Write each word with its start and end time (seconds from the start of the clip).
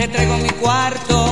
te 0.00 0.08
traigo 0.08 0.38
mi 0.38 0.48
cuarto 0.48 1.29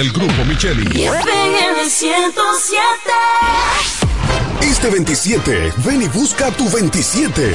del 0.00 0.12
grupo 0.12 0.44
Micheli. 0.46 0.86
FM 1.04 1.90
107. 1.90 2.80
Este 4.62 4.88
27, 4.88 5.74
ven 5.84 6.00
y 6.00 6.08
busca 6.08 6.50
tu 6.52 6.70
27. 6.70 7.52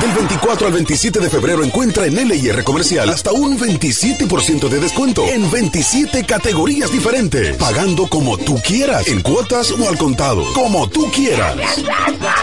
Del 0.00 0.12
24 0.12 0.66
al 0.66 0.72
27 0.74 1.20
de 1.20 1.30
febrero 1.30 1.64
encuentra 1.64 2.04
en 2.04 2.16
LIR 2.16 2.64
Comercial 2.64 3.08
hasta 3.08 3.32
un 3.32 3.58
27% 3.58 4.68
de 4.68 4.78
descuento 4.80 5.24
en 5.24 5.50
27 5.50 6.24
categorías 6.24 6.92
diferentes, 6.92 7.56
pagando 7.56 8.06
como 8.06 8.36
tú 8.36 8.60
quieras, 8.60 9.08
en 9.08 9.22
cuotas 9.22 9.70
o 9.70 9.88
al 9.88 9.96
contado, 9.96 10.44
como 10.52 10.86
tú 10.90 11.10
quieras. 11.10 11.56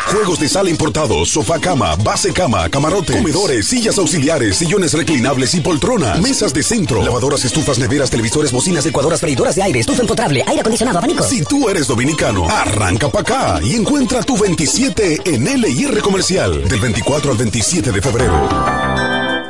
Juegos 0.08 0.40
de 0.40 0.50
sala 0.50 0.72
importados, 0.72 1.30
sofá 1.30 1.59
cama, 1.59 1.96
base 1.97 2.34
cama, 2.34 2.68
camarote, 2.69 3.14
comedores, 3.14 3.68
sillas 3.68 4.00
auxiliares, 4.00 4.56
sillones 4.56 4.94
reclinables 4.94 5.53
y 5.53 5.62
poltronas, 5.62 6.20
mesas 6.22 6.53
de 6.56 6.64
centro, 6.64 7.03
lavadoras, 7.03 7.46
estufas, 7.46 7.78
neveras, 7.78 8.09
televisores, 8.09 8.52
bocinas, 8.52 8.85
Licuadoras, 8.85 9.22
freidoras 9.22 9.56
de 9.56 9.64
aire, 9.64 9.80
estufa 9.80 10.02
empotrable, 10.02 10.44
aire 10.47 10.62
acondicionado, 10.62 10.97
abanico. 10.97 11.24
Si 11.24 11.44
tú 11.44 11.70
eres 11.70 11.88
dominicano, 11.88 12.50
arranca 12.50 13.09
pa' 13.09 13.22
acá 13.22 13.59
y 13.62 13.75
encuentra 13.75 14.24
tu 14.24 14.38
27 14.38 15.22
en 15.25 15.62
LIR 15.62 16.02
Comercial 16.02 16.68
del 16.68 16.80
24 16.80 17.31
al 17.31 17.38
27 17.38 17.43
de 17.52 18.02
febrero. 18.02 18.50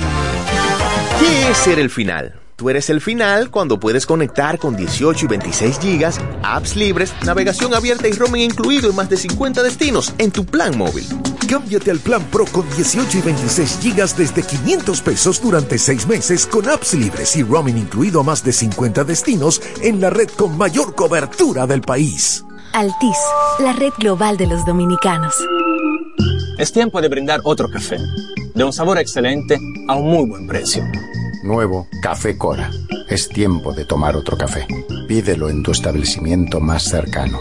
¿Qué 1.20 1.50
es 1.50 1.56
ser 1.56 1.78
el 1.78 1.88
final? 1.88 2.39
Tú 2.60 2.68
eres 2.68 2.90
el 2.90 3.00
final 3.00 3.50
cuando 3.50 3.80
puedes 3.80 4.04
conectar 4.04 4.58
con 4.58 4.76
18 4.76 5.24
y 5.24 5.28
26 5.28 5.78
gigas, 5.78 6.20
apps 6.42 6.76
libres, 6.76 7.14
navegación 7.24 7.72
abierta 7.72 8.06
y 8.06 8.12
roaming 8.12 8.42
incluido 8.50 8.90
en 8.90 8.96
más 8.96 9.08
de 9.08 9.16
50 9.16 9.62
destinos 9.62 10.12
en 10.18 10.30
tu 10.30 10.44
plan 10.44 10.76
móvil. 10.76 11.06
Cámbiate 11.48 11.90
al 11.90 12.00
plan 12.00 12.22
Pro 12.24 12.44
con 12.52 12.68
18 12.76 13.16
y 13.16 13.20
26 13.22 13.78
gigas 13.80 14.14
desde 14.14 14.42
500 14.42 15.00
pesos 15.00 15.40
durante 15.40 15.78
6 15.78 16.06
meses 16.06 16.46
con 16.46 16.68
apps 16.68 16.92
libres 16.92 17.34
y 17.34 17.42
roaming 17.42 17.78
incluido 17.78 18.20
a 18.20 18.24
más 18.24 18.44
de 18.44 18.52
50 18.52 19.04
destinos 19.04 19.62
en 19.80 19.98
la 19.98 20.10
red 20.10 20.28
con 20.28 20.58
mayor 20.58 20.94
cobertura 20.94 21.66
del 21.66 21.80
país. 21.80 22.44
Altis, 22.74 23.16
la 23.60 23.72
red 23.72 23.94
global 23.98 24.36
de 24.36 24.48
los 24.48 24.66
dominicanos. 24.66 25.34
Es 26.58 26.70
tiempo 26.74 27.00
de 27.00 27.08
brindar 27.08 27.40
otro 27.44 27.70
café, 27.70 27.96
de 28.54 28.64
un 28.64 28.74
sabor 28.74 28.98
excelente 28.98 29.58
a 29.88 29.94
un 29.94 30.10
muy 30.10 30.28
buen 30.28 30.46
precio. 30.46 30.84
Nuevo 31.42 31.87
Café 32.02 32.37
Cora. 32.37 32.70
Es 33.08 33.28
tiempo 33.28 33.72
de 33.72 33.84
tomar 33.84 34.14
otro 34.14 34.37
café. 34.37 34.66
Pídelo 35.08 35.48
en 35.48 35.62
tu 35.62 35.70
establecimiento 35.72 36.60
más 36.60 36.84
cercano. 36.84 37.40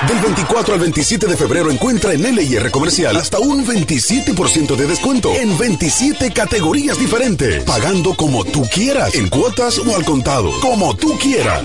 Del 0.08 0.18
24 0.18 0.74
al 0.74 0.80
27 0.80 1.26
de 1.26 1.36
febrero 1.36 1.70
encuentra 1.70 2.12
en 2.12 2.22
LIR 2.22 2.70
Comercial 2.70 3.16
hasta 3.16 3.38
un 3.38 3.64
27% 3.64 4.76
de 4.76 4.86
descuento 4.86 5.32
en 5.32 5.56
27 5.56 6.30
categorías 6.30 6.98
diferentes, 6.98 7.64
pagando 7.64 8.12
como 8.14 8.44
tú 8.44 8.66
quieras, 8.70 9.14
en 9.14 9.30
cuotas 9.30 9.78
o 9.78 9.96
al 9.96 10.04
contado, 10.04 10.50
como 10.60 10.94
tú 10.94 11.16
quieras. 11.16 11.62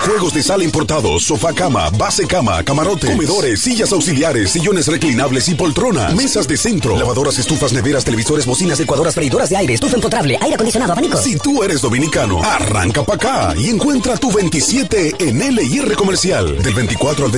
Juegos 0.00 0.34
de 0.34 0.42
sala 0.42 0.62
importados, 0.62 1.22
sofá 1.22 1.54
cama, 1.54 1.88
base 1.90 2.26
cama, 2.26 2.62
camarote, 2.62 3.06
comedores, 3.06 3.60
sillas 3.60 3.92
auxiliares, 3.92 4.50
sillones 4.50 4.86
reclinables 4.86 5.48
y 5.48 5.54
poltronas, 5.54 6.14
mesas 6.14 6.46
de 6.48 6.58
centro, 6.58 6.98
lavadoras, 6.98 7.38
estufas, 7.38 7.72
neveras, 7.72 8.04
televisores, 8.04 8.44
bocinas, 8.44 8.78
licuadoras, 8.78 9.14
freidoras 9.14 9.48
de 9.48 9.56
aire, 9.56 9.74
estufa 9.74 9.94
empotrable, 9.94 10.36
aire 10.42 10.54
acondicionado, 10.54 10.92
abanico. 10.92 11.16
Si 11.16 11.38
tú 11.38 11.62
eres 11.62 11.80
dominicano, 11.80 12.42
arranca 12.42 13.04
para 13.04 13.16
acá 13.16 13.54
y 13.58 13.70
encuentra 13.70 14.18
tu 14.18 14.30
27 14.30 15.14
en 15.18 15.38
LIR 15.38 15.94
Comercial 15.94 16.62
del 16.62 16.74
24 16.74 17.24
al 17.24 17.30
27 17.30 17.37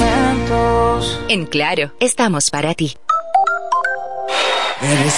Momentos. 0.00 1.20
En 1.28 1.46
Claro, 1.46 1.92
estamos 2.00 2.50
para 2.50 2.74
ti. 2.74 2.96
Eres 4.82 5.14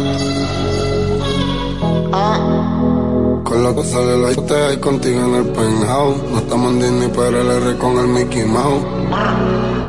Con 3.51 3.65
la 3.65 3.73
cosa 3.73 3.99
de 3.99 4.17
la 4.17 4.29
botella 4.29 4.71
y 4.71 4.77
contigo 4.77 5.25
en 5.25 5.35
el 5.35 5.45
penthouse. 5.47 6.23
No 6.31 6.37
estamos 6.37 6.71
en 6.71 6.79
Disney, 6.79 7.11
pero 7.13 7.41
el 7.41 7.51
R 7.51 7.77
con 7.79 7.97
el 7.97 8.07
Mickey 8.07 8.45
Mouse. 8.45 8.81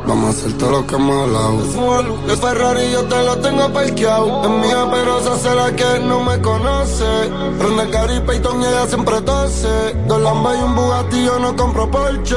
Vamos 0.04 0.26
a 0.26 0.30
hacer 0.30 0.58
todo 0.58 0.70
lo 0.72 0.86
que 0.88 0.96
hemos 0.96 1.22
hablado. 1.22 2.10
El 2.28 2.36
Ferrari 2.38 2.90
yo 2.90 3.04
te 3.04 3.22
lo 3.22 3.38
tengo 3.38 3.72
parqueado. 3.72 4.42
Es 4.42 4.66
mía, 4.66 4.88
pero 4.90 5.20
esa 5.20 5.38
será 5.38 5.76
que 5.76 6.00
no 6.00 6.24
me 6.24 6.40
conoce. 6.40 7.04
Prende 7.56 7.86
Gary 7.92 8.18
Payton 8.26 8.62
y 8.62 8.64
ella 8.64 8.86
siempre 8.88 9.20
tose. 9.20 9.94
Dos 10.08 10.20
Lambas 10.20 10.58
y 10.58 10.62
un 10.64 10.74
Bugatti, 10.74 11.24
yo 11.24 11.38
no 11.38 11.54
compro 11.54 11.88
Porsche. 11.88 12.34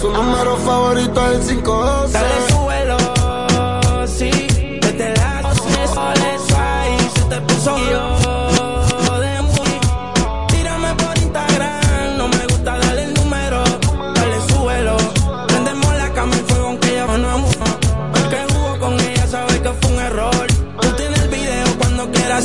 Su 0.00 0.10
número 0.10 0.56
favorito 0.56 1.30
es 1.30 1.48
el 1.48 1.62
512. 1.62 2.67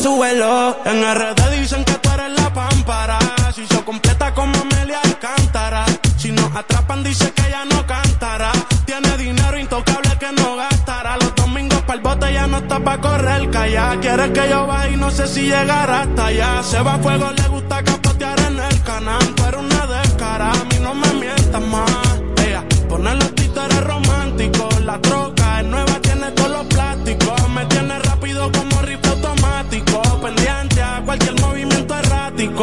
Súbelo. 0.04 0.78
En 0.84 1.02
RD 1.02 1.42
dicen 1.60 1.84
que 1.86 1.94
tú 1.94 2.10
eres 2.12 2.32
la 2.42 2.54
pámpara. 2.54 3.18
Si 3.56 3.66
se 3.66 3.82
completa 3.84 4.34
como 4.34 4.54
Amelia 4.60 5.00
Alcántara. 5.02 5.86
Si 6.18 6.32
nos 6.32 6.54
atrapan, 6.56 7.04
dice 7.04 7.32
que 7.32 7.48
ella 7.48 7.64
no 7.66 7.88
cantará. 7.88 8.52
Tiene 8.86 9.18
dinero 9.18 9.58
intocable 9.58 10.12
que 10.20 10.32
no 10.34 10.58
gastará. 10.58 11.16
Los 11.18 11.34
domingos 11.36 11.82
para 11.84 11.94
el 11.94 12.02
bote 12.02 12.34
ya 12.34 12.48
no 12.48 12.58
está 12.58 12.80
pa' 12.80 13.00
correr 13.00 13.50
calla. 13.50 13.98
Quiere 14.02 14.34
que 14.34 14.50
yo 14.50 14.68
vaya 14.68 14.90
y 14.94 14.98
no 14.98 15.10
sé 15.10 15.26
si 15.28 15.44
llegará 15.44 16.02
hasta 16.02 16.26
allá. 16.26 16.64
Se 16.64 16.82
va 16.82 16.96
a 16.96 17.00
fuego, 17.00 17.32
le 17.32 17.48
gusta 17.48 17.82
capotear 17.84 18.40
en 18.42 18.60
el 18.60 18.82
canal. 18.84 19.26
Pero 19.38 19.60
una 19.62 19.88
descara, 19.88 20.52
a 20.52 20.64
mí 20.66 20.78
no 20.82 20.94
me 20.94 21.14
mientas 21.14 21.62
más. 21.62 21.93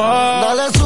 Errático. 0.04 0.40
Dale, 0.46 0.79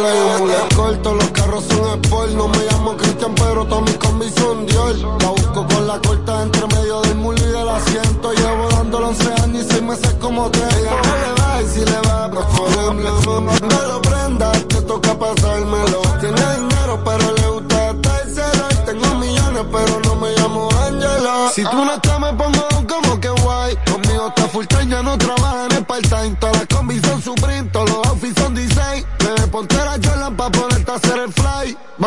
voy 0.00 0.10
a 0.10 0.12
Ya 0.12 0.12
le 0.12 0.12
digo 0.12 0.46
que 0.68 0.74
corto, 0.74 1.14
los 1.14 1.30
carros 1.30 1.64
son 1.64 2.02
sport. 2.02 2.30
No 2.32 2.48
me 2.48 2.58
llamo 2.70 2.96
Cristian, 2.96 3.34
pero 3.34 3.64
todas 3.64 3.84
mis 3.84 3.96
combis 3.96 4.34
son 4.34 4.66
Dior. 4.66 4.96
La 5.22 5.28
busco 5.30 5.66
con 5.66 5.86
la 5.86 5.98
corta 6.00 6.42
entre 6.42 6.66
medio 6.66 7.00
del 7.02 7.14
mulo 7.16 7.38
y 7.38 7.50
del 7.50 7.68
asiento. 7.68 8.32
Llevo 8.32 8.68
dándolo 8.70 9.08
11 9.08 9.32
años 9.42 9.64
y 9.64 9.70
6 9.70 9.82
meses 9.82 10.14
como 10.20 10.50
tres. 10.50 10.74
Ella 10.74 10.90
no 10.90 11.16
le 11.16 11.42
va 11.42 11.62
y 11.62 11.66
si 11.66 11.84
le 11.84 12.00
va, 12.08 12.30
pues 12.30 12.46
podemos. 12.46 13.62
No 13.62 13.82
lo 13.86 14.02
prendas, 14.02 14.68
te 14.68 14.82
toca 14.82 15.18
pasármelo. 15.18 16.02
Tiene 16.20 16.56
dinero, 16.56 17.00
pero 17.04 17.32
le 17.32 17.48
gusta 17.48 17.90
estárselo. 17.90 18.64
Y 18.70 18.86
tengo 18.86 19.14
millones, 19.14 19.64
pero 19.72 20.00
no 20.04 20.14
me 20.16 20.30
llamo 20.32 20.68
Angelo. 20.86 21.50
Si 21.54 21.62
tú 21.64 21.84
no 21.84 21.94
estás, 21.94 22.20
me 22.20 22.32
pongo 22.34 22.68
como 22.88 23.20
que 23.20 23.28
guay. 23.28 23.76
Conmigo 23.90 24.28
está 24.28 24.48
full 24.48 24.66
time, 24.66 24.88
ya 24.88 25.02
no 25.02 25.16
trabaja 25.16 25.55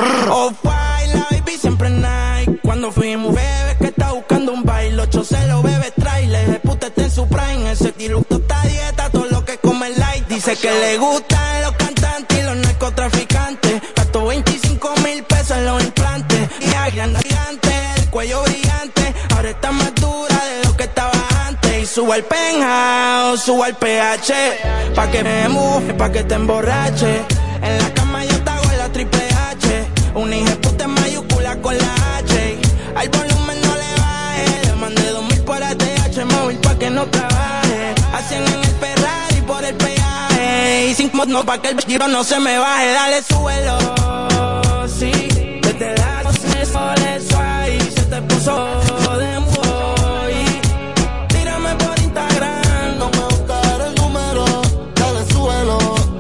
Oh, 0.02 0.54
la 1.14 1.28
baby 1.30 1.58
siempre 1.58 1.90
night. 1.90 2.62
Cuando 2.64 2.92
fuimos, 2.92 3.34
bebé, 3.36 3.78
que 3.80 3.88
está 3.88 4.12
buscando 4.14 4.54
un 4.54 4.64
baile. 4.64 5.04
8-0, 5.04 5.62
bebé, 5.62 5.92
trailer. 5.92 6.50
El 6.50 6.60
puta 6.62 6.88
en 6.96 7.12
su 7.12 7.28
prime. 7.28 7.72
Ese 7.72 7.92
dilucto 7.92 8.38
está 8.38 8.62
dieta, 8.62 9.10
todo 9.10 9.26
lo 9.26 9.44
que 9.44 9.58
come 9.58 9.90
light. 9.90 10.26
Dice 10.28 10.56
que 10.56 10.72
le 10.72 10.98
gustan 10.98 11.62
los 11.64 11.74
cantantes 11.74 12.40
y 12.40 12.44
los 12.44 12.56
narcotraficantes. 12.58 13.82
Gastó 13.96 14.28
25 14.28 14.94
mil 15.04 15.24
pesos 15.24 15.58
en 15.58 15.66
los 15.66 15.84
implantes. 15.84 16.50
Y 16.62 16.74
agregando 16.76 17.20
gigante, 17.20 17.70
el 17.98 18.10
cuello 18.10 18.42
brillante. 18.44 19.14
Ahora 19.36 19.50
está 19.50 19.72
más 19.72 19.94
dura 19.96 20.46
de 20.46 20.66
lo 20.66 20.78
que 20.78 20.84
estaba 20.84 21.12
antes. 21.46 21.84
Y 21.84 21.86
subo 21.86 22.14
al 22.14 22.24
penthouse, 22.24 23.42
subo 23.42 23.64
al 23.66 23.76
PH. 23.76 24.34
Pa' 24.96 25.12
que 25.12 25.24
me 25.24 25.50
muje, 25.50 25.94
pa' 25.94 26.10
que 26.10 26.24
te 26.24 26.36
emborrache. 26.36 27.26
Y 40.90 40.96
sin 40.96 41.12
no 41.28 41.46
pa' 41.46 41.62
que 41.62 41.70
el 41.70 41.80
giro 41.82 42.08
no 42.08 42.24
se 42.24 42.40
me 42.40 42.58
baje. 42.58 42.92
Dale, 42.92 43.22
súbelo. 43.22 43.78
Sí, 44.88 45.12
desde 45.62 45.96
la 45.96 46.24
12 46.24 46.66
sol 46.66 46.96
eso 47.16 47.38
ahí 47.40 47.80
se 47.96 48.02
te 48.06 48.20
puso 48.24 48.56
de 49.20 49.40
muy. 49.40 50.62
Tírame 51.28 51.76
por 51.76 52.00
Instagram. 52.00 52.98
No 52.98 53.08
me 53.12 53.24
gusta 53.24 53.62
dar 53.62 53.82
el 53.82 53.96
número, 54.02 54.46
dale, 54.96 55.32
súbelo. 55.32 55.78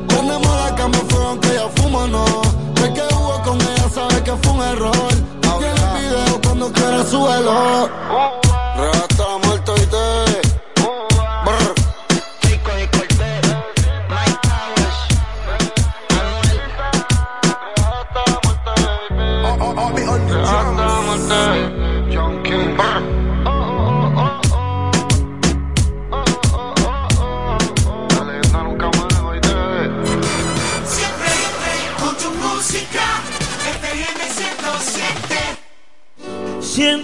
Prendemos 0.08 0.56
la 0.64 0.76
cama 0.76 1.00
fuego 1.10 1.28
aunque 1.30 1.48
ya 1.48 1.68
fumo, 1.82 2.06
no. 2.06 2.26
El 2.86 2.94
que 2.94 3.02
jugó 3.12 3.42
con 3.42 3.60
ella 3.60 3.90
sabe 3.92 4.24
que 4.24 4.34
fue 4.34 4.52
un 4.52 4.62
error. 4.62 5.10
Tiene 5.42 5.82
el 5.82 6.00
video 6.00 6.42
cuando 6.44 6.72
quiera, 6.72 7.04
súbelo. 7.06 7.90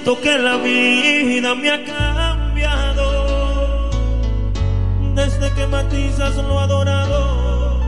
siento 0.06 0.22
que 0.22 0.38
la 0.38 0.58
vida 0.58 1.56
me 1.56 1.72
ha 1.72 1.84
cambiado 1.84 3.10
desde 5.16 5.52
que 5.54 5.66
Matizas 5.66 6.36
lo 6.36 6.60
adorado. 6.60 7.82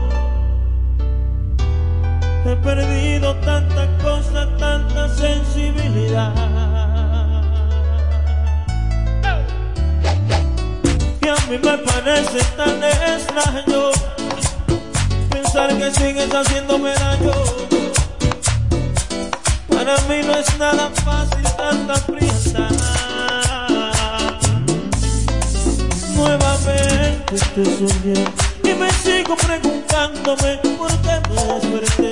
He 2.44 2.56
perdido 2.56 3.36
tanta 3.36 3.86
cosa, 4.02 4.48
tanta 4.58 5.08
sensibilidad. 5.08 6.34
Que 11.20 11.30
a 11.30 11.36
mí 11.48 11.58
me 11.62 11.78
parece 11.78 12.42
tan 12.56 12.82
extraño 12.82 13.90
pensar 15.30 15.68
que 15.78 15.90
sigues 15.92 16.34
haciéndome 16.34 16.94
daño. 16.94 17.32
Para 19.68 19.96
mí 20.08 20.26
no 20.26 20.32
es 20.34 20.58
nada 20.58 20.90
fácil. 21.04 21.27
Nuevamente 26.14 27.36
te 27.54 27.64
soñé 27.64 28.24
y 28.64 28.74
me 28.74 28.90
sigo 28.92 29.36
preguntándome 29.36 30.58
por 30.78 30.90
qué 31.02 31.20
me 31.28 31.44
desperté. 31.44 32.10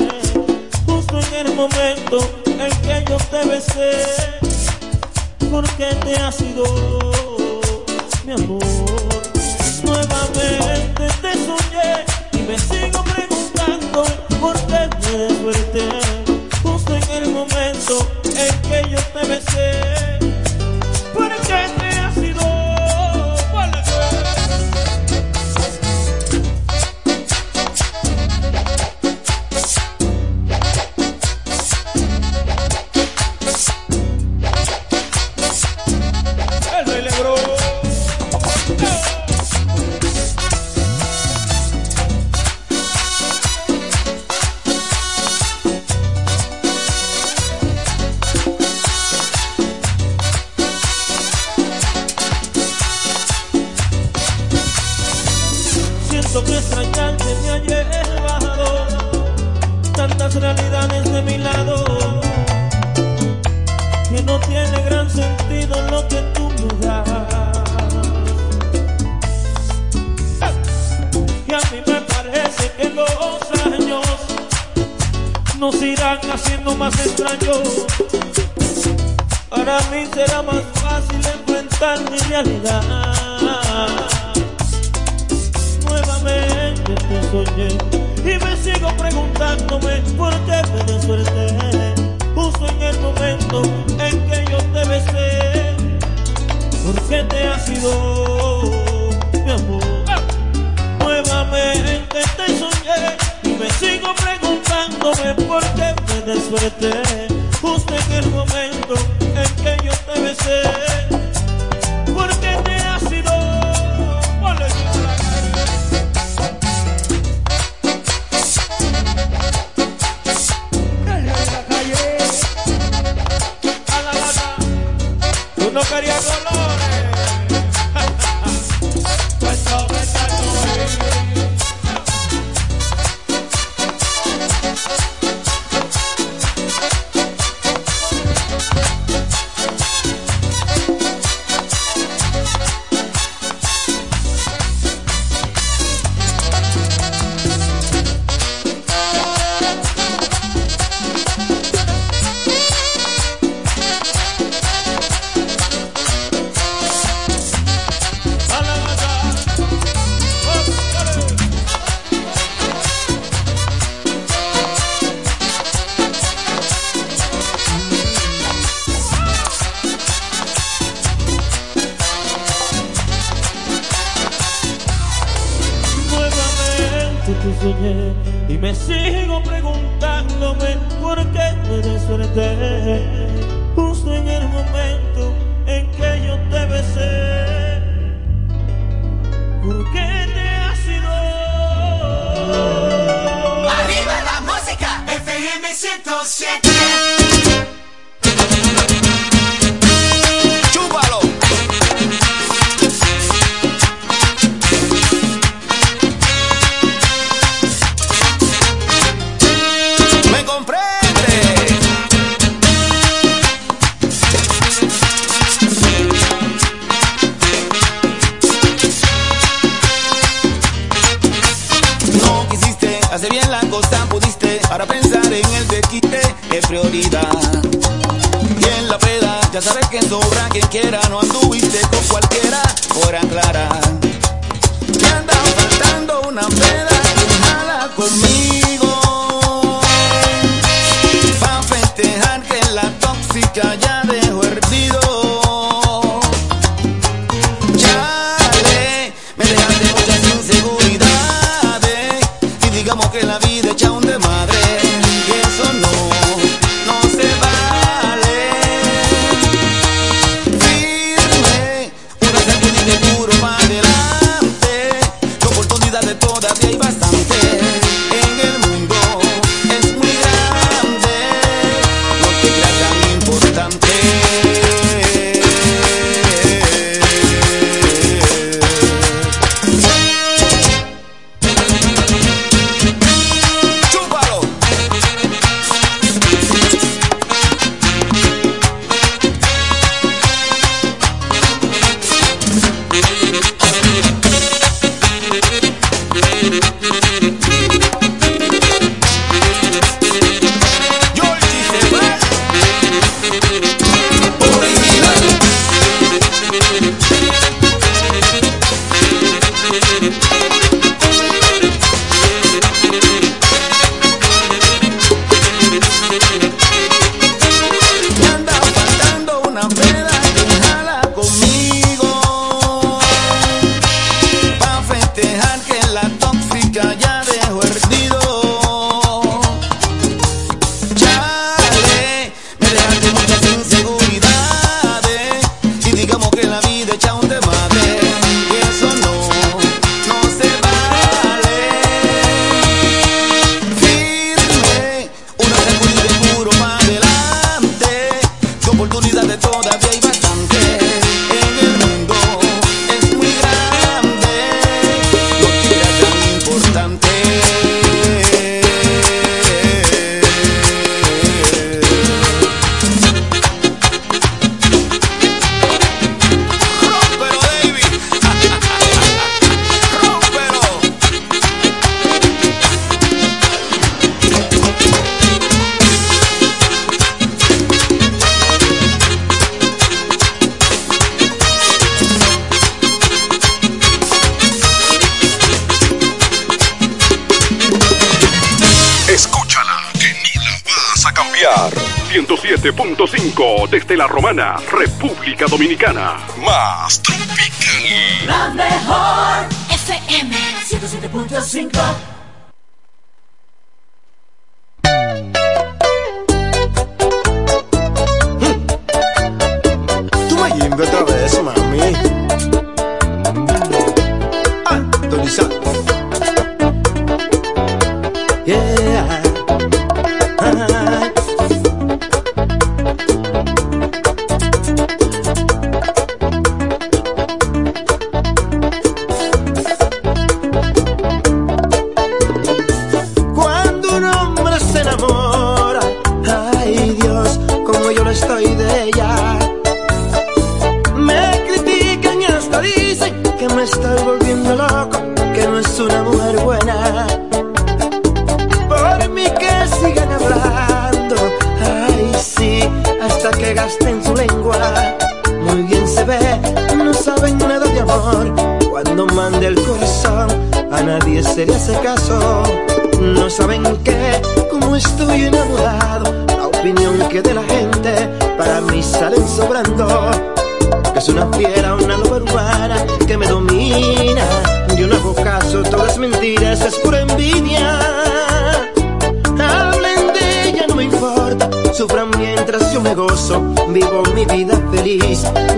Justo 0.86 1.18
en 1.18 1.46
el 1.46 1.54
momento 1.54 2.18
en 2.44 2.70
que 2.82 3.04
yo 3.08 3.16
te 3.30 3.48
besé, 3.48 3.92
¿por 5.50 5.64
qué 5.76 5.88
te 6.04 6.16
has 6.16 6.40
ido, 6.42 6.64
mi 8.26 8.32
amor? 8.32 8.62
Nuevamente 9.84 11.08
te 11.22 11.32
soñé 11.32 12.04
y 12.32 12.38
me 12.42 12.58
sigo 12.58 13.02
preguntando 13.04 14.04
por 14.38 14.54
qué 14.66 14.88
me 15.00 15.18
desperté. 15.18 15.65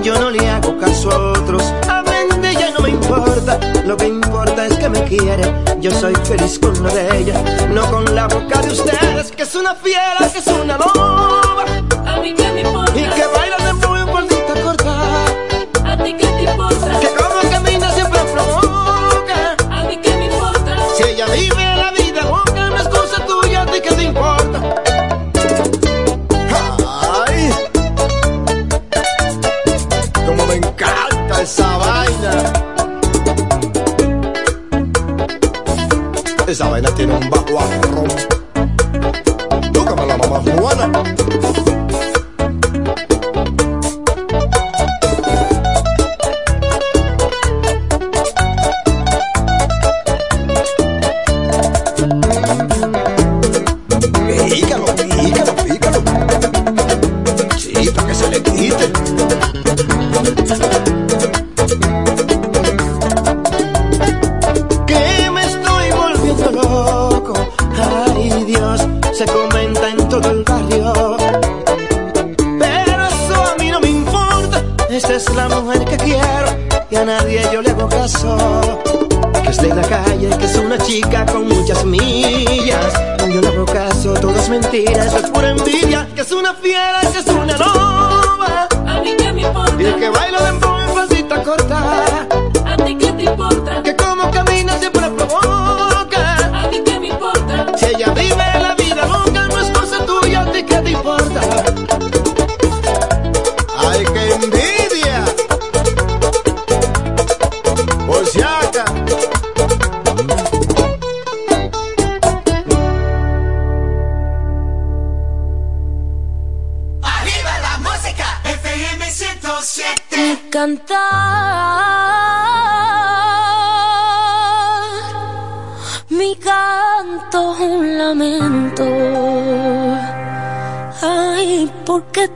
yo 0.03 0.19
no 0.19 0.31
le 0.31 0.49
hago 0.49 0.77
caso 0.79 1.11
a 1.11 1.33
otros. 1.33 1.63
Hablen 1.89 2.41
de 2.43 2.51
ella, 2.51 2.71
no 2.77 2.81
me 2.81 2.91
importa, 2.91 3.59
lo 3.87 3.97
que 3.97 4.07
importa 4.07 4.67
es 4.67 4.77
que 4.77 4.89
me 4.89 5.03
quiere. 5.05 5.43
Yo 5.81 5.91
soy 5.91 6.15
feliz 6.25 6.59
con 6.59 6.83
la 6.83 6.93
de 6.93 7.19
ella, 7.19 7.69
no 7.71 7.91
con 7.91 8.15
la 8.15 8.27
boca 8.27 8.61
de 8.61 8.73
ustedes, 8.73 9.33
que 9.33 9.43
es 9.43 9.55
una 9.55 9.75
fiera, 9.75 10.19
que 10.33 10.39
es 10.39 10.47
una 10.47 10.77
loba. 10.77 11.78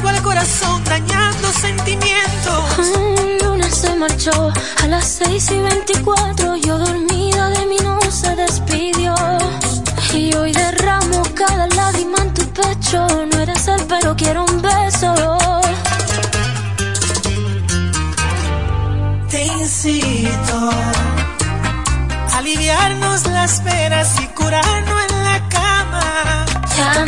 Rasgo 0.00 0.16
el 0.16 0.22
corazón, 0.22 0.84
dañando 0.84 1.52
sentimientos. 1.52 2.88
Un 2.96 3.38
lunes 3.44 3.74
se 3.74 3.94
marchó 3.96 4.50
a 4.82 4.86
las 4.86 5.04
6 5.04 5.50
y 5.50 5.58
24. 5.58 6.56
Yo 6.56 6.78
dormida 6.78 7.50
de 7.50 7.66
mí 7.66 7.76
no 7.82 8.00
se 8.10 8.34
despidió. 8.34 9.14
Y 10.14 10.34
hoy 10.34 10.52
derramo 10.52 11.22
cada 11.34 11.66
lágrima 11.66 12.16
en 12.18 12.32
tu 12.32 12.46
pecho. 12.48 13.06
No 13.30 13.40
eres 13.40 13.68
él, 13.68 13.82
pero 13.90 14.16
quiero 14.16 14.46
un 14.46 14.62
beso. 14.62 15.14
Te 19.28 19.44
incito 19.44 20.70
a 22.32 22.38
aliviarnos 22.38 23.26
las 23.26 23.60
penas 23.60 24.18
y 24.18 24.26
curarnos 24.28 25.02
en 25.10 25.24
la 25.24 25.48
cama. 25.50 26.46
Ya, 26.74 27.04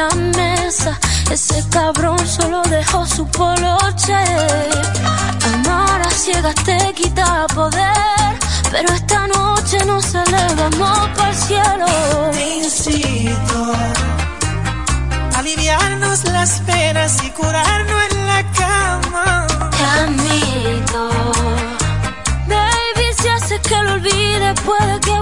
la 0.00 0.14
mesa. 0.14 0.98
Ese 1.30 1.62
cabrón 1.68 2.18
solo 2.26 2.62
dejó 2.62 3.06
su 3.06 3.26
poloche. 3.26 4.20
Amar 5.52 6.00
a 6.08 6.10
ciegas 6.10 6.54
te 6.66 6.78
quita 6.94 7.46
poder. 7.54 8.32
Pero 8.72 8.88
esta 8.94 9.26
noche 9.26 9.84
nos 9.84 10.14
elevamos 10.14 11.08
para 11.16 11.30
el 11.30 11.36
cielo. 11.36 11.86
Te 12.32 12.44
incito 12.58 13.58
a 15.34 15.38
aliviarnos 15.38 16.24
las 16.36 16.50
penas 16.60 17.12
y 17.26 17.30
curarnos 17.30 18.02
en 18.10 18.26
la 18.32 18.42
cama. 18.60 19.46
Te 19.76 19.84
admito. 20.04 21.02
Baby, 22.48 23.06
si 23.20 23.28
hace 23.28 23.60
que 23.60 23.78
lo 23.84 23.92
olvide, 23.94 24.54
puede 24.66 25.00
que 25.00 25.19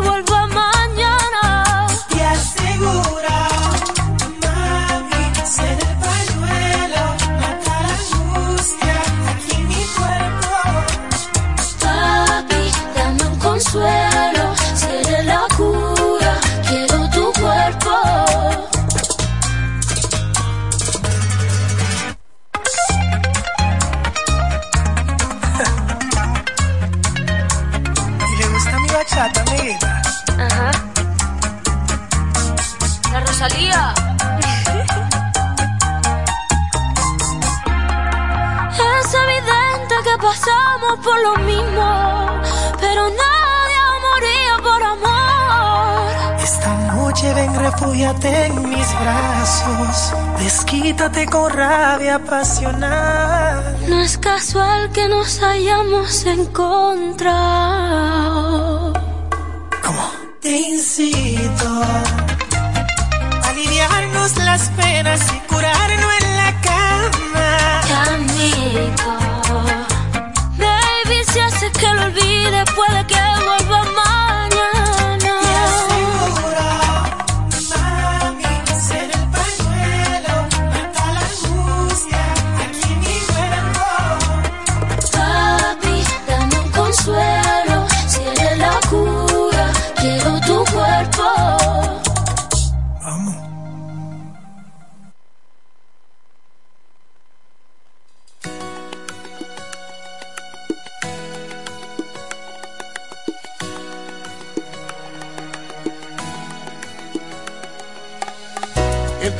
pasamos 40.88 41.04
por 41.04 41.20
lo 41.22 41.36
mismo, 41.44 42.40
pero 42.80 43.08
nadie 43.08 43.80
moría 44.06 44.56
por 44.62 44.82
amor. 44.82 46.10
Esta 46.42 46.74
noche 46.94 47.34
ven, 47.34 47.54
refúgiate 47.58 48.46
en 48.46 48.68
mis 48.68 49.00
brazos. 49.00 50.14
Desquítate 50.38 51.26
con 51.26 51.52
rabia 51.52 52.18
pasional. 52.24 53.76
No 53.88 54.00
es 54.00 54.18
casual 54.18 54.90
que 54.92 55.08
nos 55.08 55.42
hayamos 55.42 56.24
encontrado. 56.26 57.48
Te 60.40 60.56
incito 60.56 61.82
a 63.42 63.48
aliviarnos 63.48 64.36
las 64.36 64.68
penas 64.70 65.20
y 65.34 65.40
curarnos 65.52 66.14
en 66.22 66.36
la 66.36 66.60
cama. 66.60 67.80
Te. 67.88 69.27
Si 71.32 71.40
hace 71.40 71.70
que 71.72 71.86
lo 71.94 72.06
olvide, 72.06 72.64
puede 72.74 73.06
que 73.06 73.20
vuelva 73.44 73.82
mañana. 73.84 74.17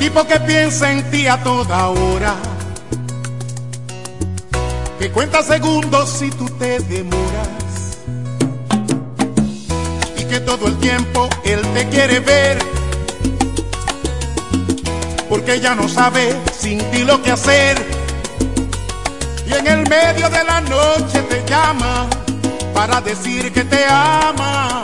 Tipo 0.09 0.25
que 0.25 0.39
piensa 0.39 0.91
en 0.91 1.03
ti 1.11 1.27
a 1.27 1.37
toda 1.43 1.89
hora. 1.89 2.35
Que 4.97 5.11
cuenta 5.11 5.43
segundos 5.43 6.09
si 6.09 6.31
tú 6.31 6.45
te 6.57 6.79
demoras. 6.79 7.97
Y 10.17 10.23
que 10.25 10.39
todo 10.39 10.67
el 10.67 10.77
tiempo 10.77 11.29
él 11.43 11.61
te 11.75 11.87
quiere 11.89 12.19
ver. 12.21 12.57
Porque 15.29 15.59
ya 15.59 15.75
no 15.75 15.87
sabe 15.87 16.35
sin 16.57 16.79
ti 16.89 17.03
lo 17.03 17.21
que 17.21 17.31
hacer. 17.31 17.77
Y 19.45 19.53
en 19.53 19.67
el 19.67 19.87
medio 19.87 20.27
de 20.29 20.43
la 20.43 20.59
noche 20.61 21.21
te 21.29 21.43
llama 21.47 22.07
para 22.73 22.99
decir 22.99 23.53
que 23.53 23.63
te 23.63 23.85
ama. 23.85 24.83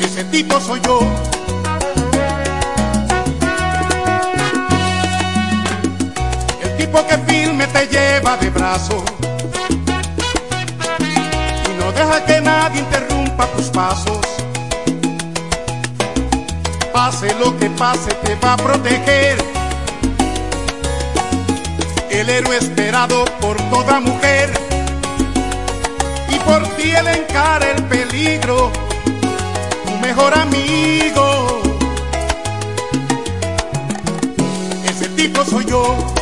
Ese 0.00 0.24
tipo 0.24 0.60
soy 0.60 0.80
yo. 0.82 1.33
Tipo 6.94 7.06
que 7.08 7.18
firme 7.32 7.66
te 7.66 7.88
lleva 7.88 8.36
de 8.36 8.50
brazo 8.50 9.04
y 11.68 11.82
no 11.82 11.90
deja 11.90 12.24
que 12.24 12.40
nadie 12.40 12.80
interrumpa 12.80 13.46
tus 13.48 13.66
pasos. 13.66 14.20
Pase 16.92 17.34
lo 17.40 17.56
que 17.58 17.68
pase, 17.70 18.10
te 18.24 18.36
va 18.36 18.52
a 18.52 18.56
proteger. 18.56 19.38
El 22.10 22.30
héroe 22.30 22.56
esperado 22.58 23.24
por 23.40 23.56
toda 23.70 23.98
mujer 23.98 24.52
y 26.28 26.38
por 26.38 26.62
ti 26.76 26.92
él 26.92 27.08
encara 27.08 27.72
el 27.72 27.82
peligro, 27.84 28.70
tu 29.84 29.92
mejor 29.98 30.38
amigo. 30.38 31.60
Ese 34.88 35.08
tipo 35.08 35.44
soy 35.44 35.64
yo. 35.64 36.14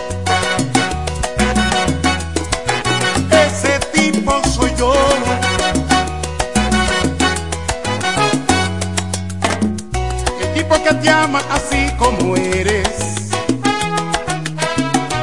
Te 11.01 11.11
ama 11.11 11.41
así 11.51 11.91
como 11.99 12.37
eres. 12.37 13.31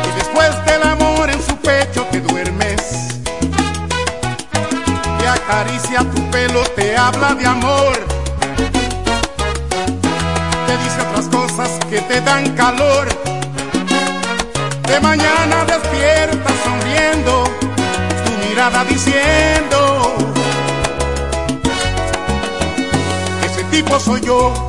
Y 0.07 0.11
después 0.17 0.65
del 0.65 0.83
amor 0.83 1.29
en 1.29 1.41
su 1.41 1.55
pecho 1.57 2.05
te 2.11 2.21
duermes. 2.21 3.21
Te 5.19 5.27
acaricia 5.27 5.99
tu 5.99 6.21
pelo, 6.31 6.63
te 6.75 6.97
habla 6.97 7.35
de 7.35 7.45
amor. 7.45 7.93
Te 10.67 10.77
dice 10.83 11.01
otras 11.09 11.27
cosas 11.27 11.69
que 11.89 12.01
te 12.01 12.21
dan 12.21 12.49
calor. 12.55 13.07
De 14.87 14.99
mañana 15.01 15.65
despiertas 15.65 16.53
sonriendo, 16.63 17.43
tu 18.25 18.47
mirada 18.47 18.83
diciendo, 18.85 20.15
ese 23.45 23.63
tipo 23.65 23.99
soy 23.99 24.21
yo. 24.21 24.68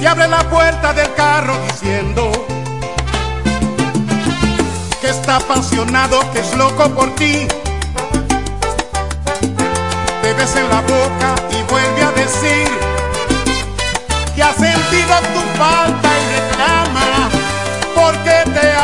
Te 0.00 0.06
abre 0.08 0.28
la 0.28 0.48
puerta 0.48 0.92
del 0.92 1.12
carro 1.14 1.54
diciendo 1.70 2.30
que 5.00 5.08
está 5.08 5.36
apasionado, 5.36 6.20
que 6.32 6.40
es 6.40 6.54
loco 6.56 6.88
por 6.90 7.14
ti. 7.16 7.48
Te 10.22 10.32
besa 10.34 10.60
en 10.60 10.68
la 10.68 10.80
boca 10.82 11.34
y 11.50 11.62
vuelve 11.70 12.02
a 12.02 12.12
decir 12.12 12.68
que 14.34 14.42
ha 14.42 14.52
sentido 14.52 15.14
tu 15.34 15.58
falta 15.58 16.08
y 16.08 16.62
ama, 16.62 17.30
porque 17.94 18.50
te 18.52 18.75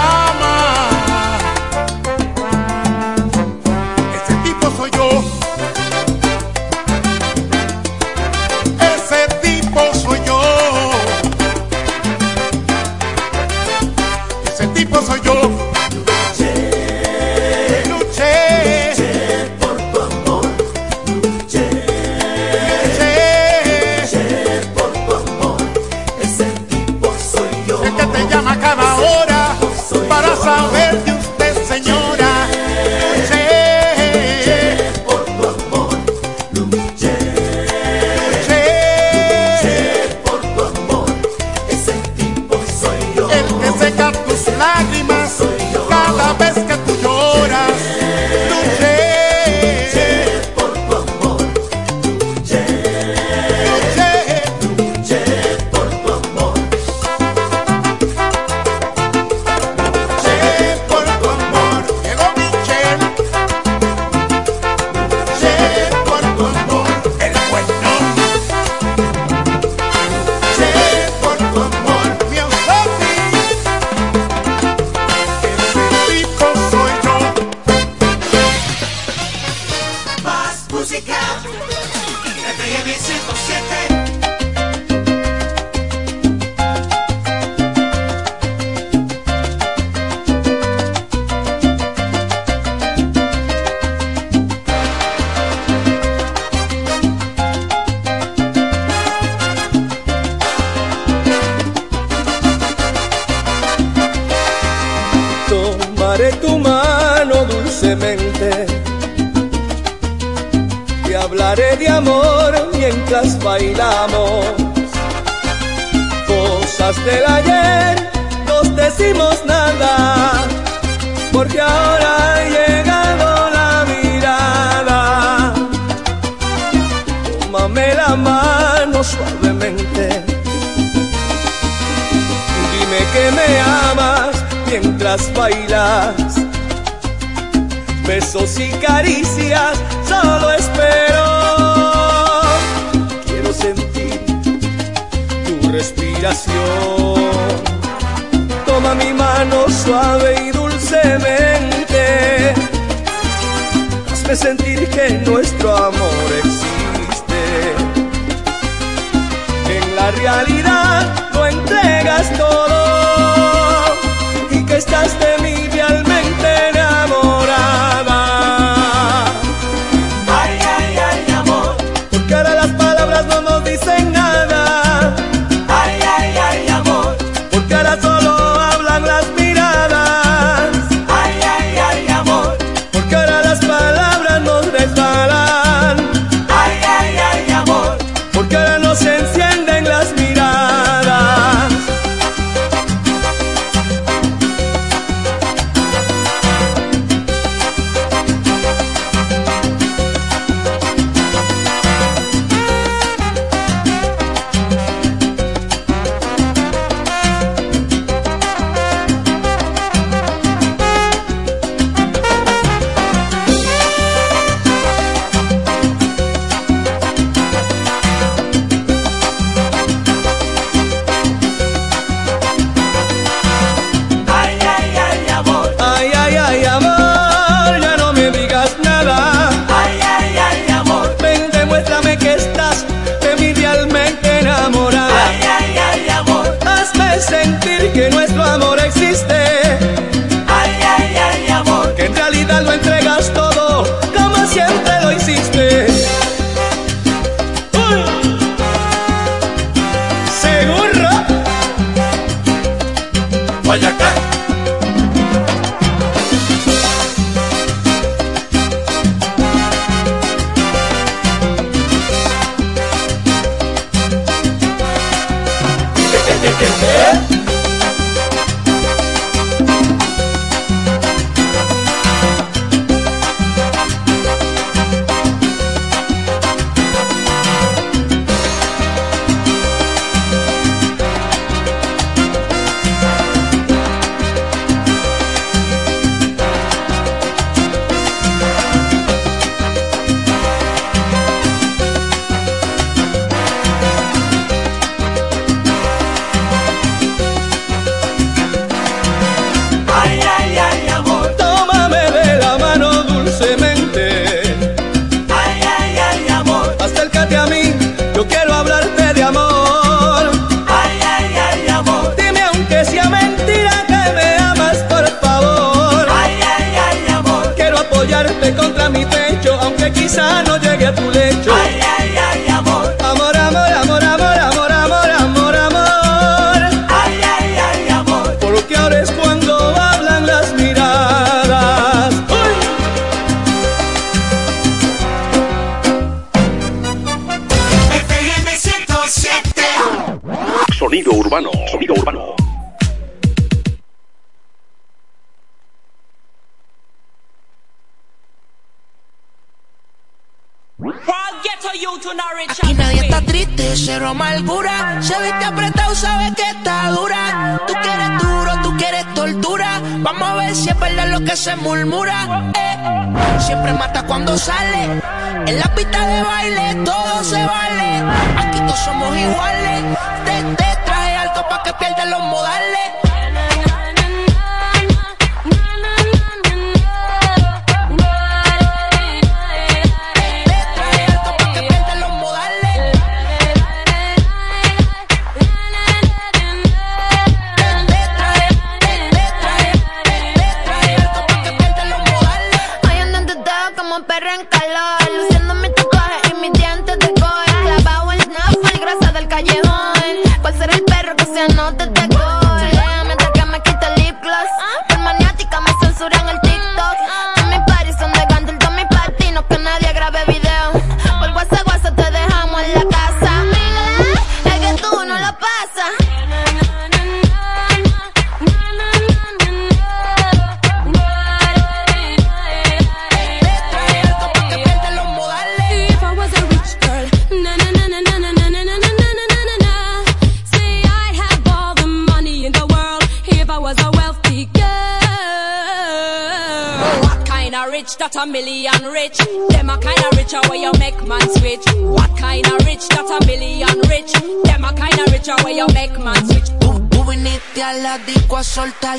million 438.33 438.83
rich. 438.91 439.19
Them 439.51 439.69
a 439.71 439.79
kinda 439.79 440.09
richer 440.17 440.41
where 440.49 440.59
you 440.59 440.73
make 440.79 441.01
man 441.07 441.21
switch. 441.37 441.65
What 441.97 442.17
kinda 442.17 442.57
rich 442.65 442.89
that 442.89 443.11
a 443.11 443.27
million 443.27 443.79
rich? 443.89 444.13
Them 444.45 444.65
a 444.65 444.73
kinda 444.73 445.05
richer 445.13 445.37
where 445.45 445.53
you 445.55 445.67
make 445.75 445.99
man 445.99 446.27
switch. 446.27 446.49
Tú, 446.61 446.81
tú 446.89 447.05
viniste 447.05 447.63
a 447.63 447.75
la 447.75 447.99
disco 447.99 448.39
a 448.39 448.43
soltar. 448.43 448.99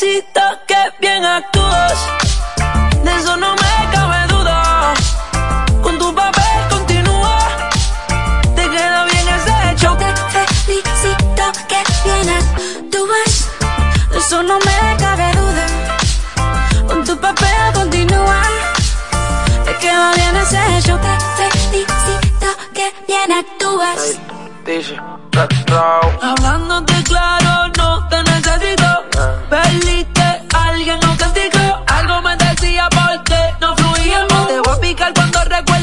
see 0.00 0.29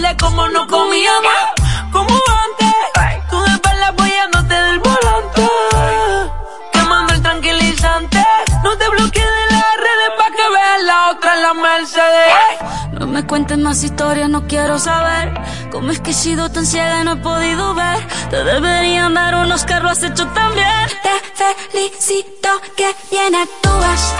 acuerdas 0.07 0.15
cómo 0.19 0.47
no 0.49 0.67
comíamos? 0.67 1.33
Como 1.91 2.13
antes, 2.13 3.27
tú 3.29 3.41
de 3.41 3.51
espalda 3.51 3.87
apoyándote 3.87 4.53
del 4.53 4.79
volante. 4.79 5.47
Quemando 6.71 7.13
el 7.13 7.21
tranquilizante. 7.21 8.25
No 8.63 8.77
te 8.77 8.89
bloquees 8.89 9.25
de 9.25 9.55
las 9.55 9.77
redes 9.77 10.11
pa' 10.17 10.31
que 10.35 10.49
veas 10.49 10.83
la 10.83 11.11
otra 11.11 11.33
en 11.35 11.41
la 11.41 11.53
Mercedes. 11.53 12.99
No 12.99 13.07
me 13.07 13.25
cuentes 13.25 13.57
más 13.57 13.83
historias, 13.83 14.29
no 14.29 14.47
quiero 14.47 14.79
saber. 14.79 15.33
¿Cómo 15.71 15.91
es 15.91 15.99
que 15.99 16.11
he 16.11 16.13
sido 16.13 16.49
tan 16.49 16.65
ciega 16.65 17.01
y 17.01 17.03
no 17.03 17.13
he 17.13 17.17
podido 17.17 17.73
ver? 17.75 18.07
Te 18.29 18.43
deberían 18.43 19.13
dar 19.13 19.35
un 19.35 19.51
Oscar, 19.51 19.83
lo 19.83 19.89
has 19.89 20.03
hecho 20.03 20.27
también. 20.27 20.89
Te 21.03 21.55
felicito 21.71 22.49
que 22.75 22.95
bien 23.11 23.35
actúas. 23.35 24.13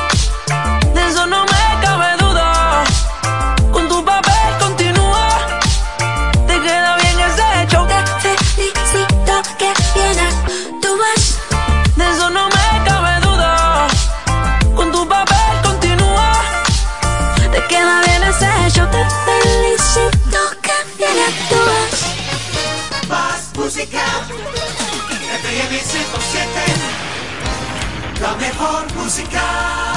De 0.94 1.08
eso 1.08 1.26
no 1.26 1.44
me 1.44 1.77
La 28.28 28.36
mejor 28.36 28.94
música. 28.96 29.97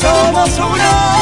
Somos 0.00 0.58
uno 0.58 1.19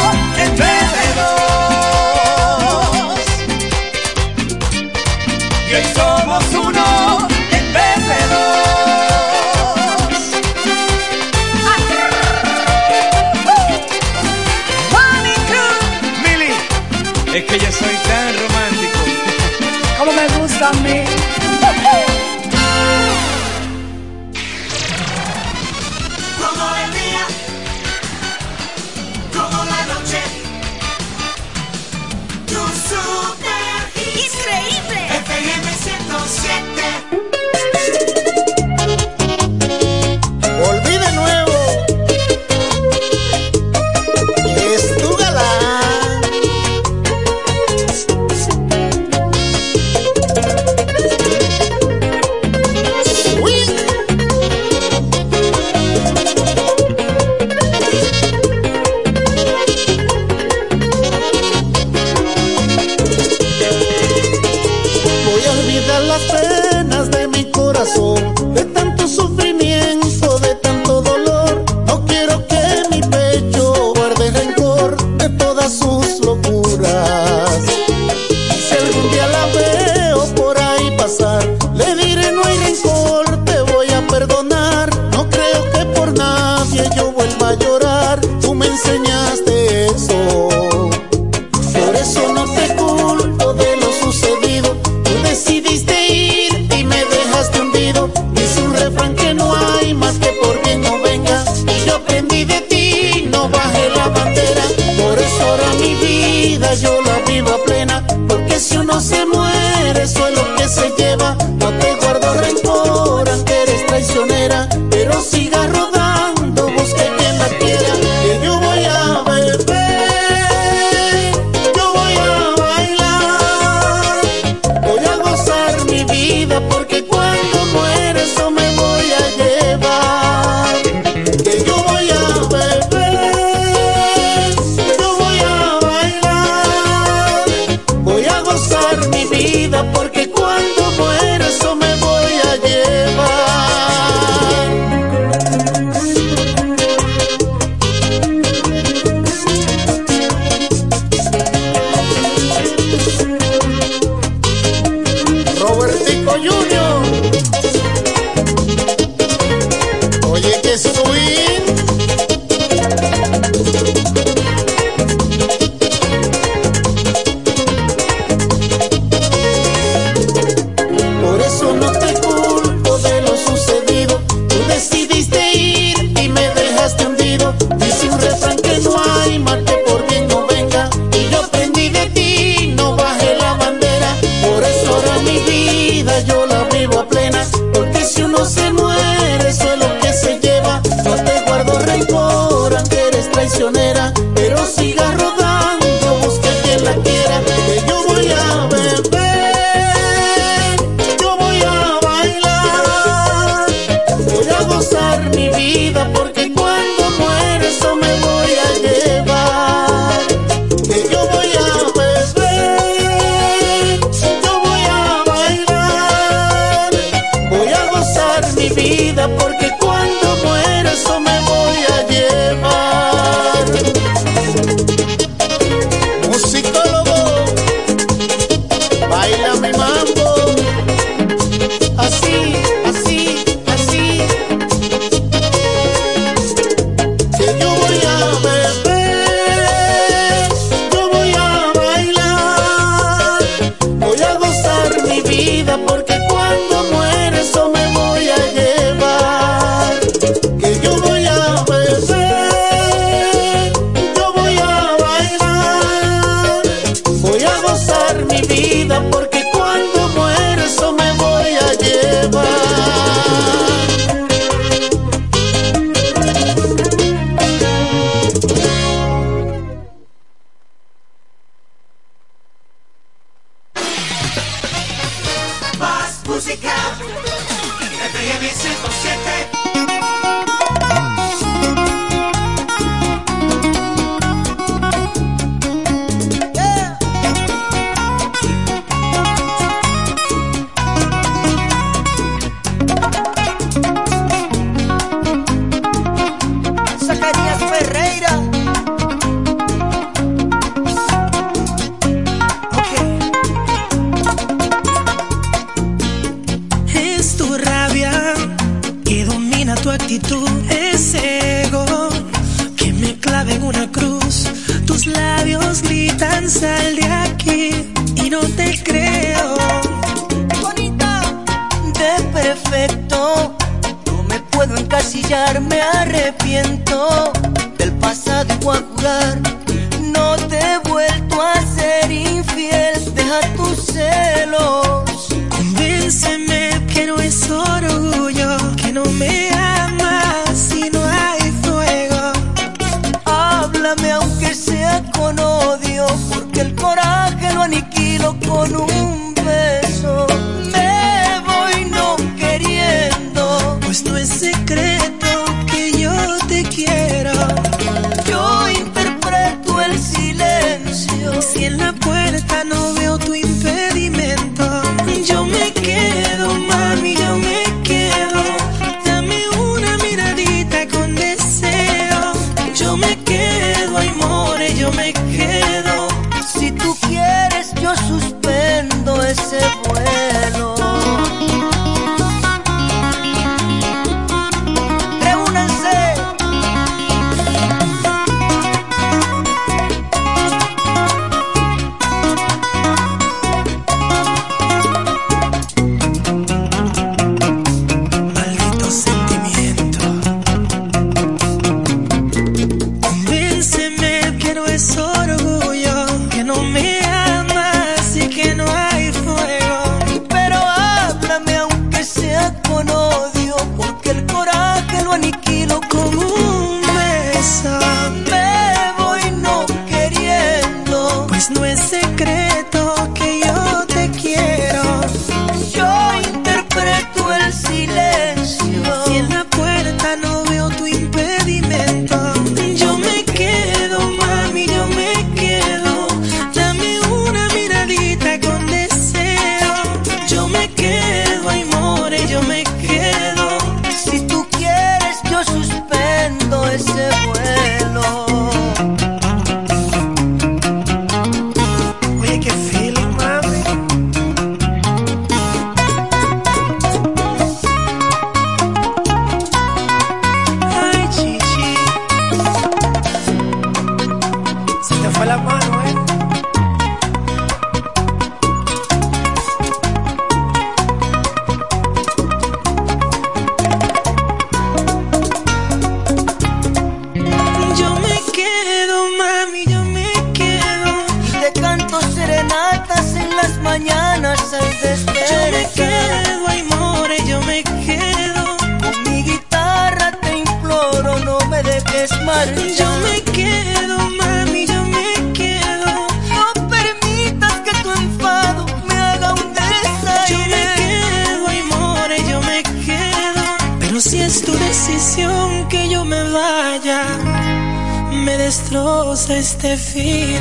Este 509.60 510.40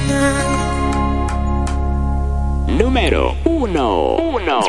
Número 2.68 3.36
1. 3.46 4.16
1. 4.16 4.62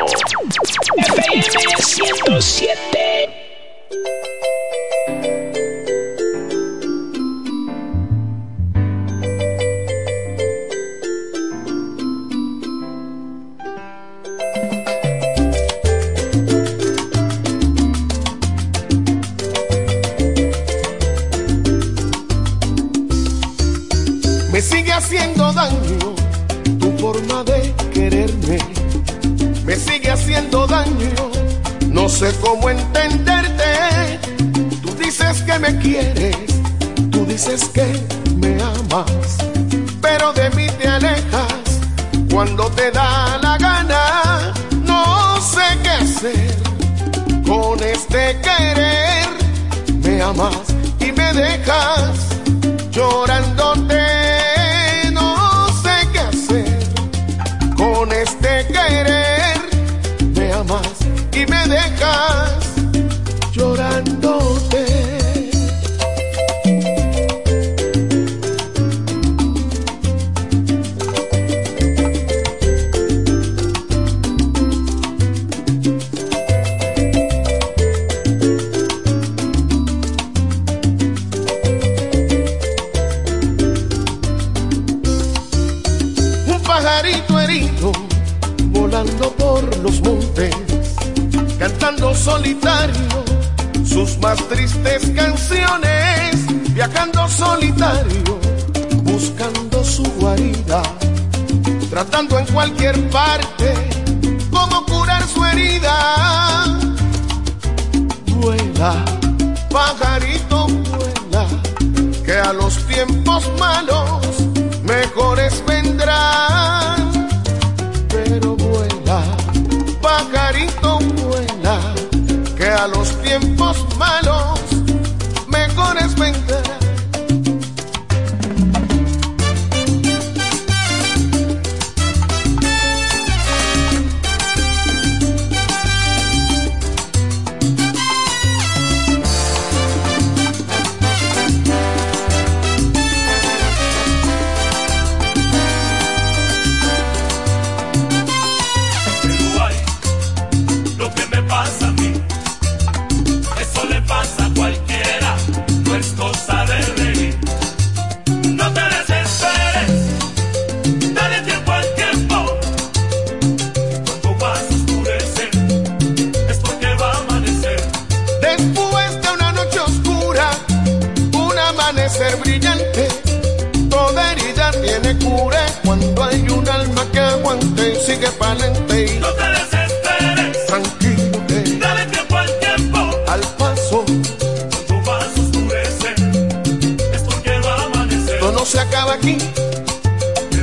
ti. 189.21 189.37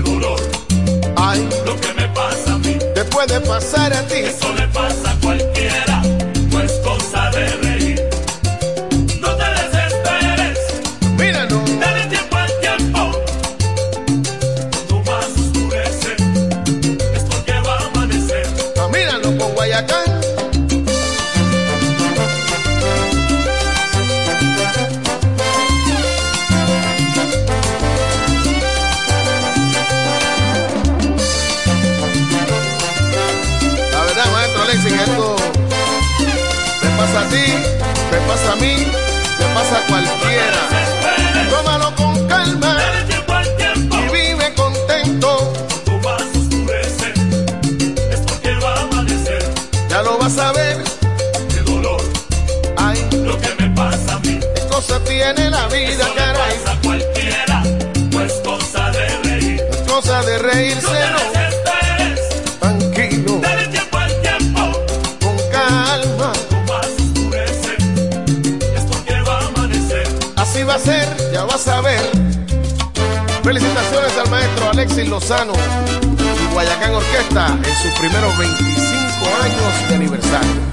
Dolor, 0.04 0.40
ay, 1.16 1.48
lo 1.64 1.80
que 1.80 1.92
me 1.94 2.08
pasa 2.08 2.54
a 2.54 2.58
mí, 2.58 2.76
te 2.94 3.04
puede 3.04 3.40
pasar 3.40 3.92
a 3.92 4.02
ti. 4.06 4.55
primeros 77.98 78.38
25 78.38 79.42
años 79.42 79.88
de 79.88 79.94
aniversario. 79.94 80.66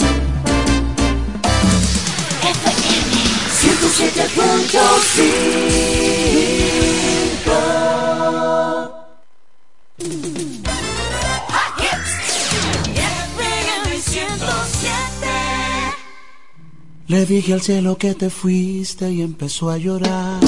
Le 17.08 17.26
dije 17.28 17.54
al 17.54 17.62
cielo 17.62 17.98
que 17.98 18.16
te 18.16 18.30
fuiste 18.30 19.12
y 19.12 19.22
empezó 19.22 19.70
a 19.70 19.78
llorar. 19.78 20.40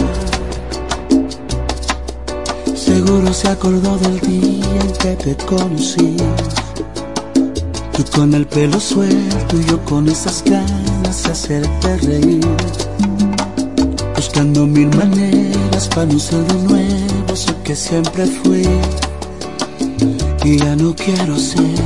Seguro 2.76 3.34
se 3.34 3.48
acordó 3.50 3.98
del 3.98 4.20
día 4.20 4.80
en 4.82 4.94
que 4.94 5.16
te 5.16 5.46
conocí. 5.46 6.18
Tú 7.96 8.04
con 8.14 8.34
el 8.34 8.46
pelo 8.46 8.78
suelto 8.78 9.56
y 9.58 9.64
yo 9.66 9.80
con 9.86 10.10
esas 10.10 10.44
ganas 10.44 11.24
de 11.24 11.32
hacerte 11.32 11.98
reír. 11.98 12.46
Buscando 14.16 14.66
mil 14.66 14.90
maneras 14.98 15.88
para 15.88 16.06
no 16.06 16.20
ser 16.20 16.44
de 16.46 16.56
nuevo 16.56 17.34
eso 17.34 17.56
que 17.64 17.74
siempre 17.74 18.26
fui. 18.26 18.68
Y 20.44 20.58
ya 20.58 20.76
no 20.76 20.94
quiero 20.94 21.38
ser. 21.38 21.80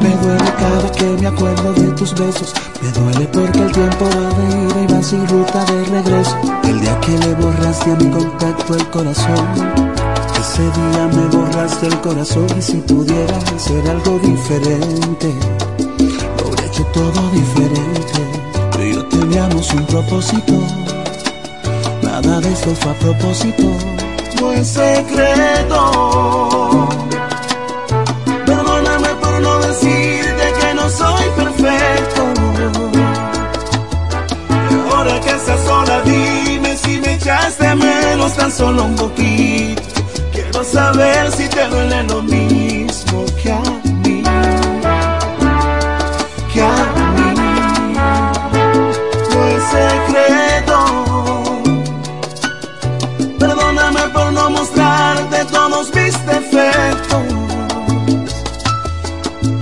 Me 0.00 0.16
duele 0.16 0.52
cada 0.58 0.92
que 0.92 1.04
me 1.04 1.26
acuerdo 1.26 1.72
de 1.74 1.90
tus 1.92 2.14
besos. 2.14 2.54
Me 2.80 2.90
duele 2.92 3.26
porque 3.26 3.58
el 3.58 3.72
tiempo 3.72 4.04
va 4.06 4.30
de 4.38 4.46
ida 4.64 4.82
y 4.82 4.92
va 4.94 5.02
sin 5.02 5.28
ruta 5.28 5.64
de 5.66 5.84
regreso. 5.84 6.36
El 6.64 6.80
día 6.80 6.98
que 7.00 7.18
le 7.18 7.34
borraste 7.34 7.92
a 7.92 7.96
mi 7.96 8.10
contacto 8.10 8.74
el 8.74 8.88
corazón. 8.88 9.97
Ese 10.58 10.70
día 10.72 11.06
me 11.14 11.24
borraste 11.28 11.86
el 11.86 12.00
corazón 12.00 12.46
y 12.58 12.62
si 12.62 12.78
pudiera 12.78 13.36
hacer 13.54 13.88
algo 13.88 14.18
diferente, 14.18 15.32
lo 16.36 16.48
hubiera 16.48 16.66
hecho 16.66 16.84
todo 16.86 17.30
diferente. 17.30 18.20
Tú 18.72 18.82
y 18.82 18.92
yo 18.92 19.06
teníamos 19.06 19.72
un 19.72 19.86
propósito, 19.86 20.54
nada 22.02 22.40
de 22.40 22.52
esto 22.52 22.74
fue 22.74 22.90
a 22.90 22.94
propósito. 22.94 23.62
No 24.40 24.52
es 24.52 24.66
secreto. 24.66 25.78
Perdóname 28.44 29.08
por 29.20 29.40
no 29.40 29.60
decirte 29.60 30.52
que 30.60 30.74
no 30.74 30.90
soy 30.90 31.24
perfecto. 31.36 32.22
Ahora 34.92 35.20
que 35.20 35.30
estás 35.30 35.60
sola, 35.64 36.02
dime 36.02 36.76
si 36.76 36.98
me 36.98 37.14
echaste 37.14 37.76
menos 37.76 38.34
tan 38.34 38.50
solo 38.50 38.86
un 38.86 38.96
poquito. 38.96 39.97
Saber 40.72 41.32
si 41.32 41.48
te 41.48 41.66
duele 41.68 42.02
lo 42.02 42.22
mismo 42.22 43.24
que 43.42 43.52
a 43.52 43.60
mí. 44.04 44.22
Que 46.52 46.62
a 46.62 46.84
mí. 47.16 47.34
No 49.30 49.44
es 49.46 49.62
secreto. 49.76 50.78
Perdóname 53.38 54.00
por 54.12 54.32
no 54.32 54.50
mostrarte 54.50 55.44
todos 55.46 55.94
mis 55.94 56.26
defectos. 56.26 57.22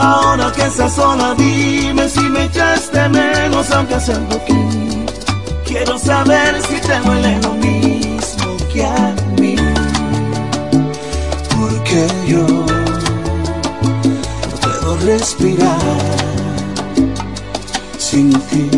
Ahora 0.00 0.50
que 0.56 0.62
estás 0.66 0.92
sola, 0.92 1.34
dime 1.38 2.08
si 2.08 2.20
me 2.20 2.44
echaste 2.46 3.08
menos, 3.10 3.70
aunque 3.70 4.00
sea 4.00 4.18
un 4.18 4.26
poquito. 4.26 5.12
Quiero 5.64 5.98
saber 5.98 6.60
si 6.62 6.80
te 6.80 6.98
duele 6.98 7.38
lo 7.42 7.52
mismo 7.54 8.56
que 8.72 8.84
a 8.84 9.14
mí. 9.14 9.15
Porque 11.96 12.30
yo 12.30 12.46
no 12.46 12.66
puedo 14.60 14.96
respirar 15.06 15.78
sin 17.96 18.32
ti. 18.32 18.68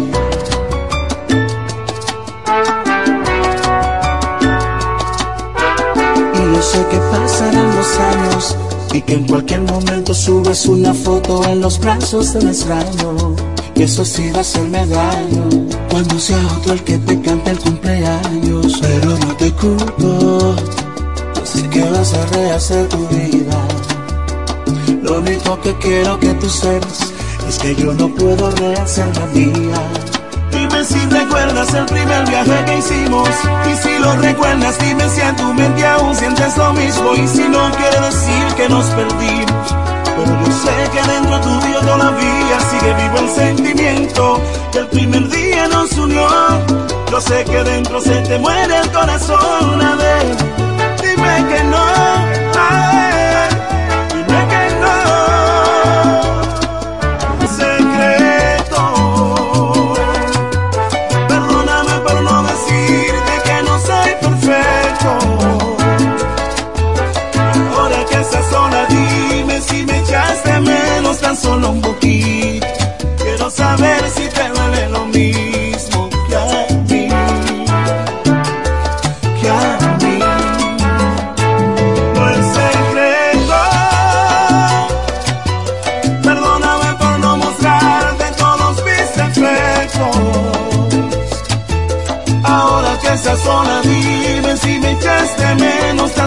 Y 6.35 6.55
yo 6.55 6.63
sé 6.63 6.87
que 6.91 6.99
pasarán 7.11 7.77
los 7.77 7.99
años 7.99 8.57
y 8.93 9.03
que 9.03 9.15
en 9.15 9.27
cualquier 9.27 9.63
momento 9.63 10.15
subes 10.15 10.67
una 10.67 10.95
foto 10.95 11.45
en 11.45 11.61
los 11.61 11.81
brazos 11.81 12.35
de 12.35 12.39
un 12.39 12.49
extraño. 12.49 13.35
Y 13.75 13.83
eso 13.83 14.05
sí 14.05 14.31
va 14.31 14.39
a 14.39 14.41
hacerme 14.43 14.87
daño 14.87 15.49
cuando 15.91 16.21
sea 16.21 16.39
otro 16.57 16.75
el 16.75 16.85
que 16.85 16.99
te 16.99 17.21
cante 17.21 17.51
el 17.51 17.59
cumpleaños. 17.59 18.79
Pero 18.81 19.19
no 19.19 19.37
te 19.37 19.51
culpo, 19.53 20.55
que 20.57 20.88
vas 21.91 22.13
rehacer 22.33 22.89
tu 22.89 23.07
vida. 23.09 23.57
Lo 25.03 25.19
único 25.19 25.61
que 25.61 25.75
quiero 25.79 26.19
que 26.19 26.35
tú 26.35 26.49
sepas 26.49 27.13
es 27.49 27.59
que 27.59 27.75
yo 27.75 27.93
no 27.95 28.09
puedo 28.09 28.51
rehacer 28.53 29.07
la 29.17 29.27
mía. 29.27 29.77
Dime 30.51 30.85
si 30.85 30.99
recuerdas 31.07 31.73
el 31.75 31.87
primer 31.87 32.27
viaje 32.27 32.65
que 32.65 32.79
hicimos 32.79 33.29
Y 33.71 33.77
si 33.77 33.99
lo 33.99 34.17
recuerdas 34.17 34.79
dime 34.79 35.09
si 35.11 35.21
en 35.21 35.37
tu 35.37 35.53
mente 35.55 35.87
aún 35.87 36.15
sientes 36.17 36.57
lo 36.57 36.73
mismo 36.73 37.15
Y 37.15 37.29
si 37.29 37.49
no 37.49 37.71
quiere 37.73 38.01
decir 38.01 38.55
que 38.57 38.69
nos 38.69 38.87
perdimos 38.87 39.75
Pero 40.17 40.41
yo 40.41 40.53
sé 40.53 40.91
que 40.91 41.13
dentro 41.13 41.41
tuyo 41.41 41.81
todavía 41.81 42.61
sigue 42.71 42.95
vivo 42.95 43.19
el 43.19 43.29
sentimiento 43.29 44.41
Que 44.73 44.79
el 44.79 44.87
primer 44.89 45.29
día 45.29 45.69
nos 45.69 45.93
unió 45.93 46.27
Yo 47.11 47.21
sé 47.21 47.45
que 47.45 47.63
dentro 47.63 48.01
se 48.01 48.21
te 48.23 48.39
muere 48.39 48.79
el 48.79 48.91
corazón 48.91 49.83
A 49.83 49.95
ver, 49.97 50.68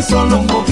solo 0.01 0.39
un 0.39 0.47
poquito. 0.47 0.70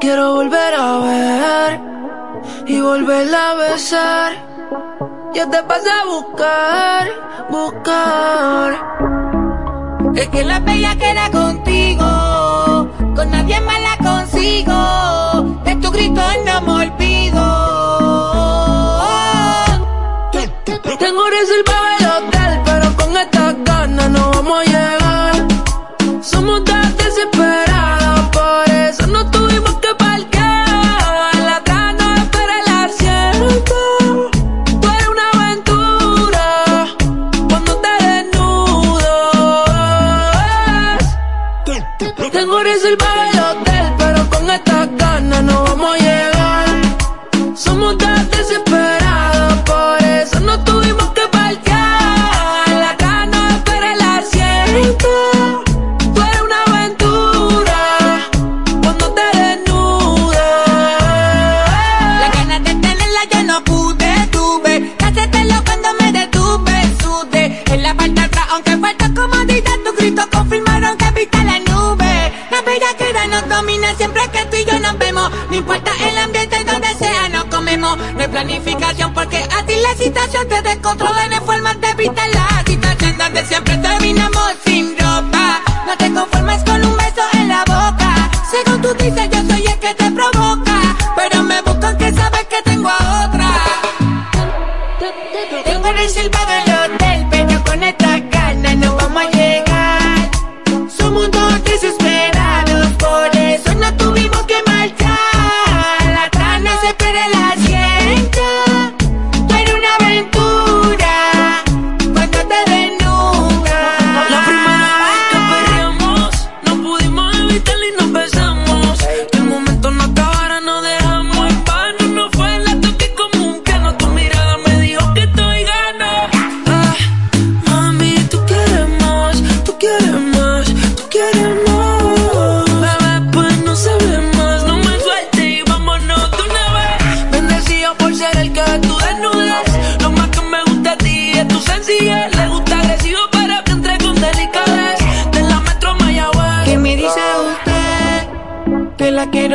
Quiero 0.00 0.34
volver 0.34 0.74
a 0.74 0.98
ver 0.98 1.80
y 2.66 2.80
volverla 2.80 3.50
a 3.50 3.54
besar. 3.54 4.32
Yo 5.34 5.48
te 5.48 5.62
pasé 5.62 5.90
a 5.90 6.04
buscar, 6.06 7.08
buscar. 7.50 8.68
Es 10.14 10.28
que 10.28 10.42
la 10.42 10.58
bella 10.60 10.96
que 10.96 11.10
era 11.10 11.30
contigo, 11.30 12.88
con 13.14 13.30
nadie 13.30 13.60
más 13.60 13.80
la 13.80 13.96
consigo. 13.98 15.19
capitalac 82.00 82.68
y 82.70 82.76
tachandan 82.76 83.34
de 83.34 83.44
siempre. 83.44 83.69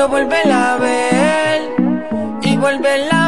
quiero 0.06 0.10
volverla 0.10 0.74
a 0.74 0.78
ver 0.78 1.62
y 2.42 2.58
volverla 2.58 3.10
a 3.10 3.20
ver. 3.20 3.25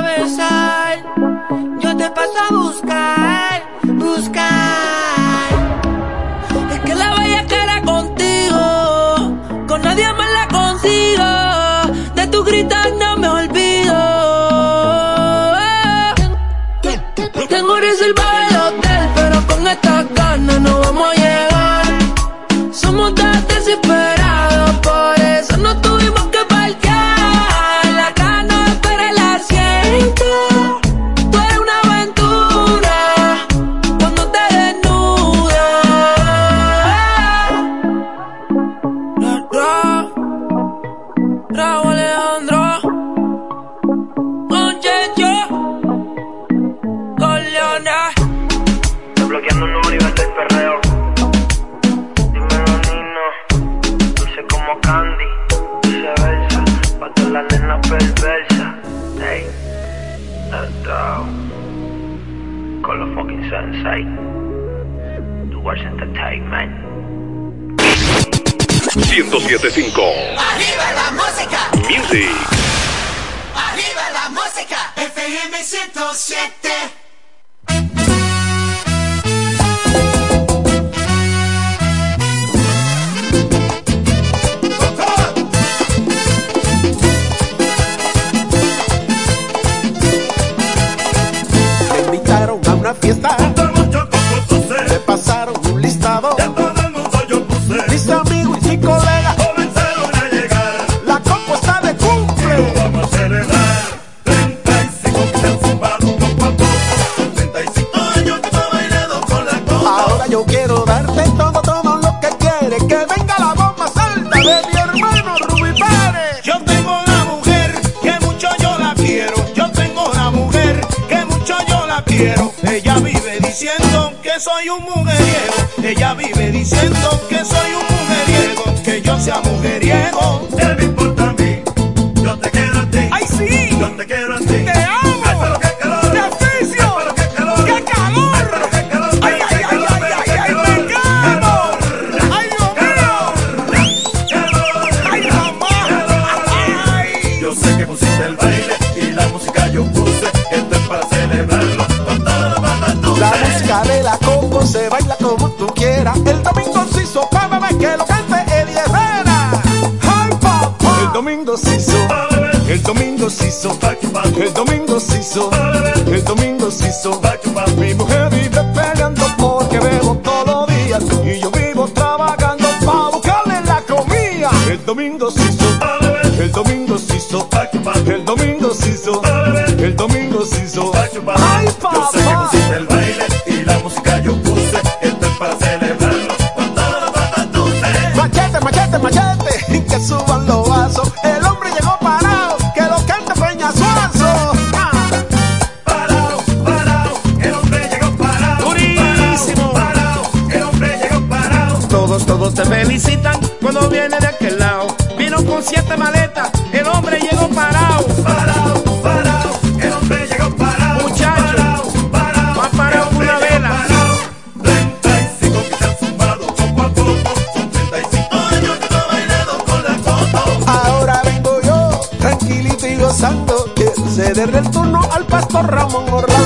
Al 225.11 225.25
pastor 225.25 225.67
Ramón 225.67 226.09
Orlando. 226.09 226.36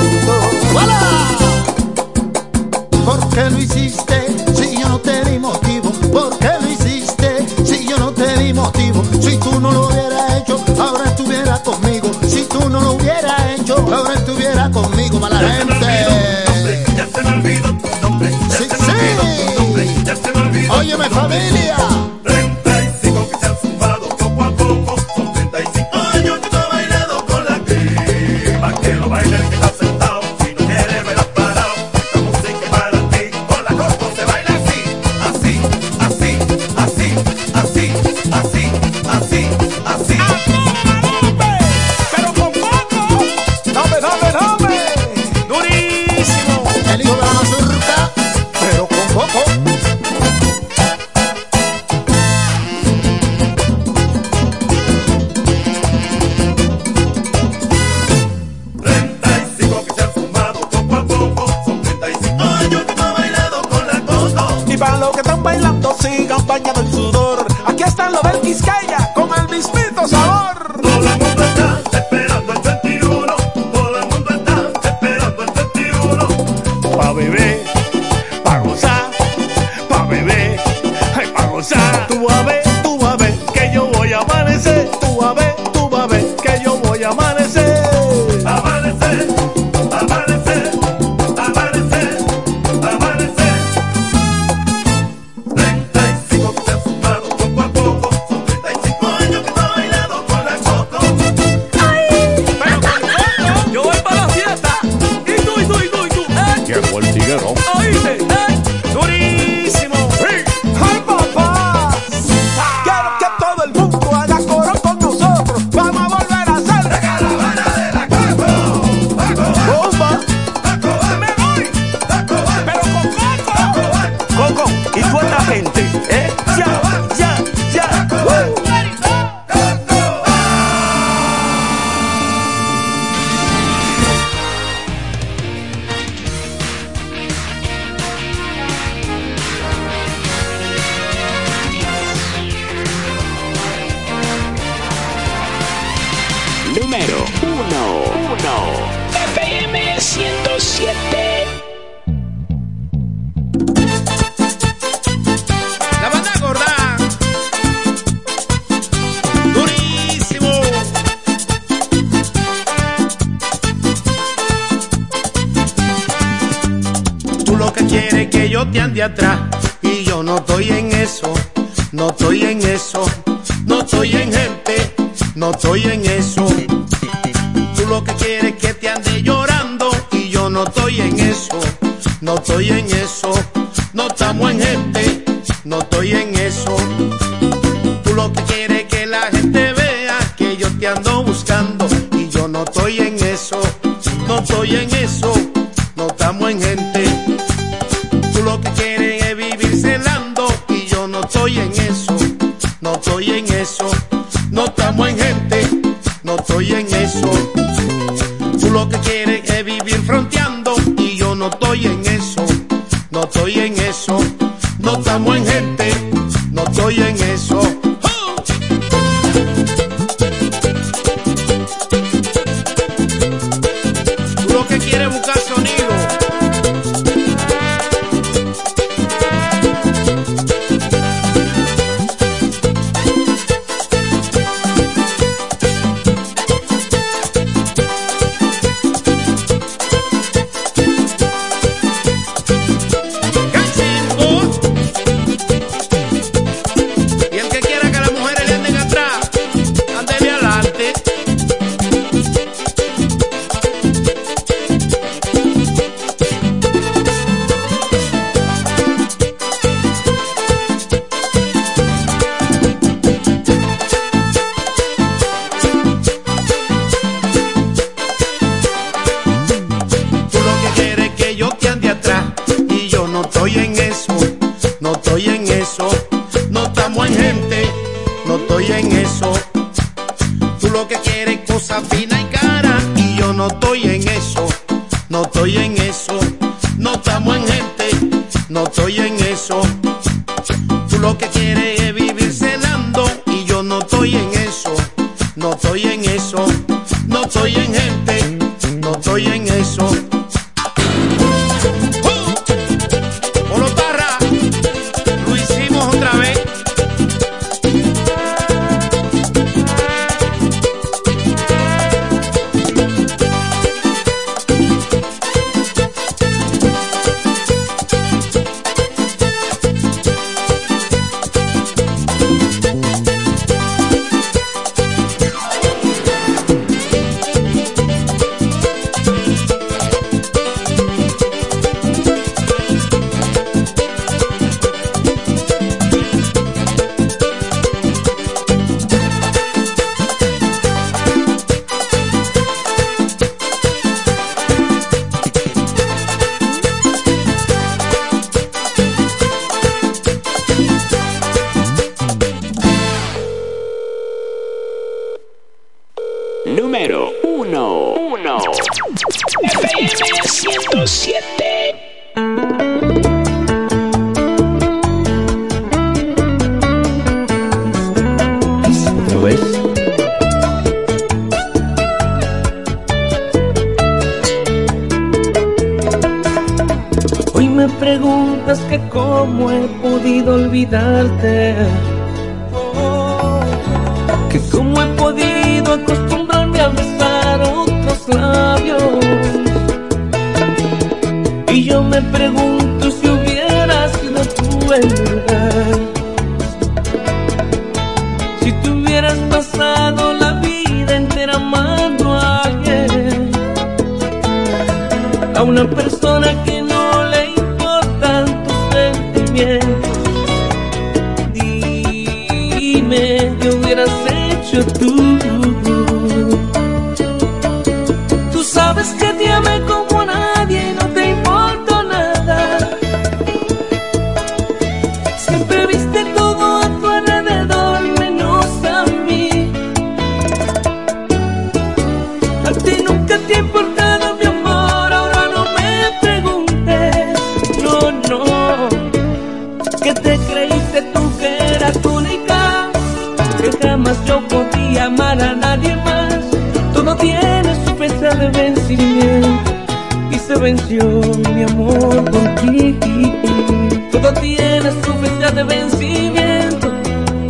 De 455.82 455.88
vencimiento 455.88 456.72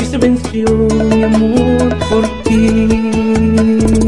y 0.00 0.04
se 0.04 0.18
venció 0.18 0.66
mi 1.10 1.22
amor 1.22 1.96
por 2.10 2.42
ti. 2.44 4.01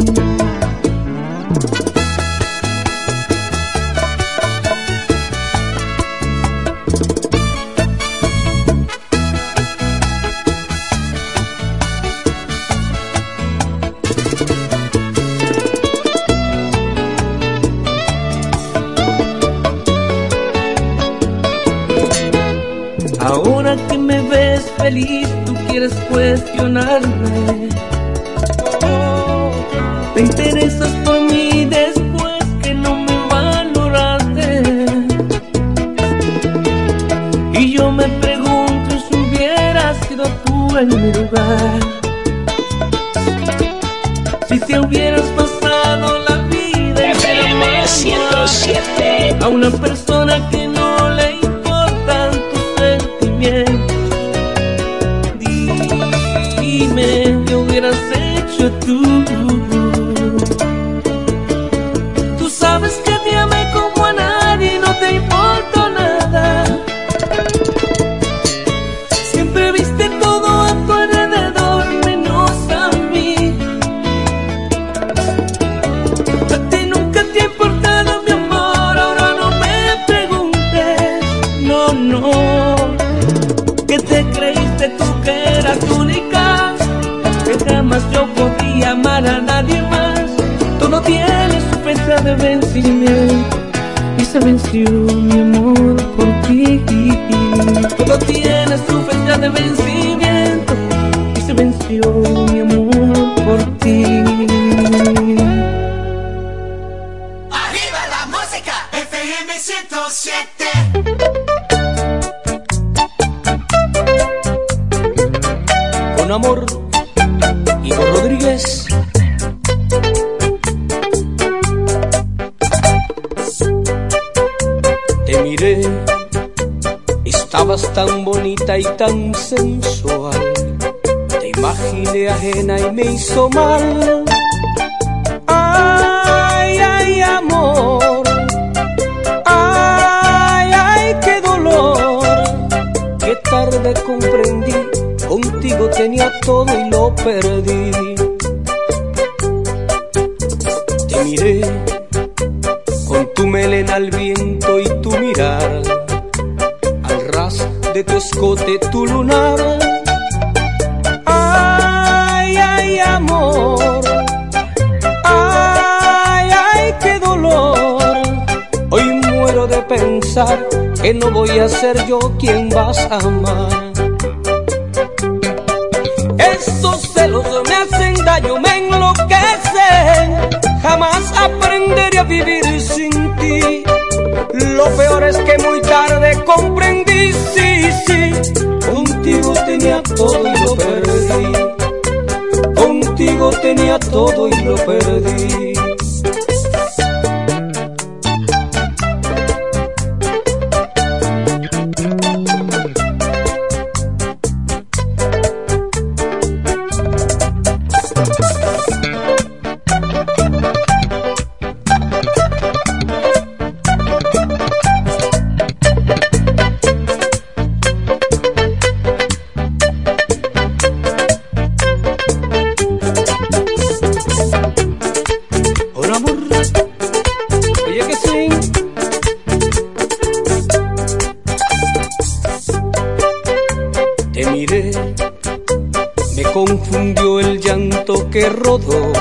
confundió 236.54 237.40
el 237.40 237.60
llanto 237.60 238.30
que 238.30 238.48
rodó. 238.48 239.12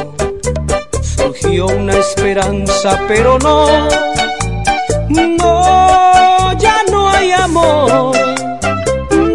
Surgió 1.01 1.65
una 1.65 1.97
esperanza, 1.97 2.99
pero 3.07 3.39
no, 3.39 3.87
no, 5.09 6.57
ya 6.59 6.83
no 6.91 7.09
hay 7.09 7.31
amor. 7.31 8.15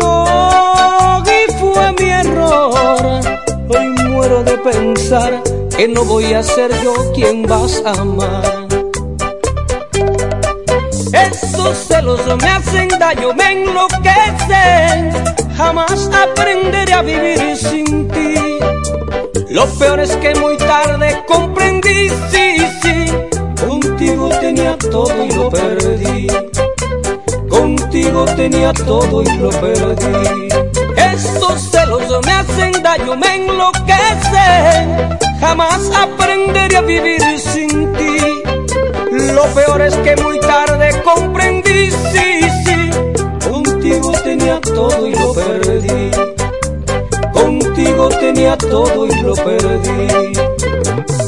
No, 0.00 1.24
y 1.26 1.52
fue 1.54 1.92
mi 1.98 2.08
error. 2.08 3.20
Hoy 3.68 3.88
muero 4.08 4.44
de 4.44 4.56
pensar 4.58 5.42
que 5.76 5.88
no 5.88 6.04
voy 6.04 6.34
a 6.34 6.42
ser 6.44 6.70
yo 6.84 6.94
quien 7.12 7.42
vas 7.42 7.82
a 7.84 8.00
amar. 8.00 8.68
Estos 11.12 11.78
celos 11.88 12.20
me 12.40 12.48
hacen 12.48 12.88
daño, 12.90 13.34
me 13.34 13.62
enloquecen 13.64 15.37
jamás 15.58 16.08
aprenderé 16.24 16.92
a 16.92 17.02
vivir 17.02 17.56
sin 17.56 18.08
ti. 18.08 18.34
Lo 19.50 19.66
peor 19.78 19.98
es 19.98 20.14
que 20.16 20.32
muy 20.36 20.56
tarde 20.56 21.24
comprendí, 21.26 22.08
sí, 22.30 22.46
sí, 22.80 22.96
contigo 23.66 24.28
tenía 24.40 24.78
todo 24.78 25.24
y 25.24 25.30
lo 25.32 25.50
perdí. 25.50 26.28
Contigo 27.48 28.24
tenía 28.36 28.72
todo 28.72 29.22
y 29.22 29.38
lo 29.38 29.50
perdí. 29.50 30.48
Estos 31.14 31.70
celos 31.72 32.04
me 32.24 32.32
hacen 32.32 32.72
daño, 32.80 33.16
me 33.16 33.34
enloquecen. 33.34 35.18
Jamás 35.40 35.90
aprenderé 36.04 36.76
a 36.76 36.82
vivir 36.82 37.22
sin 37.40 37.92
ti. 37.94 38.18
Lo 39.34 39.44
peor 39.56 39.82
es 39.82 39.96
que 39.96 40.14
muy 40.22 40.38
tarde 40.38 41.02
comprendí, 41.02 41.90
sí 42.12 42.47
Contigo 43.98 44.22
tenía 44.22 44.60
todo 44.60 45.08
y 45.08 45.12
lo 45.12 45.34
perdí. 45.34 46.10
Contigo 47.32 48.08
tenía 48.20 48.56
todo 48.56 49.06
y 49.06 49.22
lo 49.22 49.34
perdí. 49.34 51.27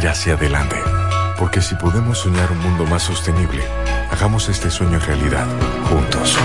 Seguir 0.00 0.08
hacia 0.08 0.34
adelante. 0.34 0.76
Porque 1.36 1.60
si 1.62 1.74
podemos 1.74 2.18
soñar 2.18 2.50
un 2.52 2.58
mundo 2.58 2.84
más 2.86 3.02
sostenible, 3.02 3.62
hagamos 4.10 4.48
este 4.48 4.70
sueño 4.70 4.98
realidad, 4.98 5.46
juntos. 5.88 6.36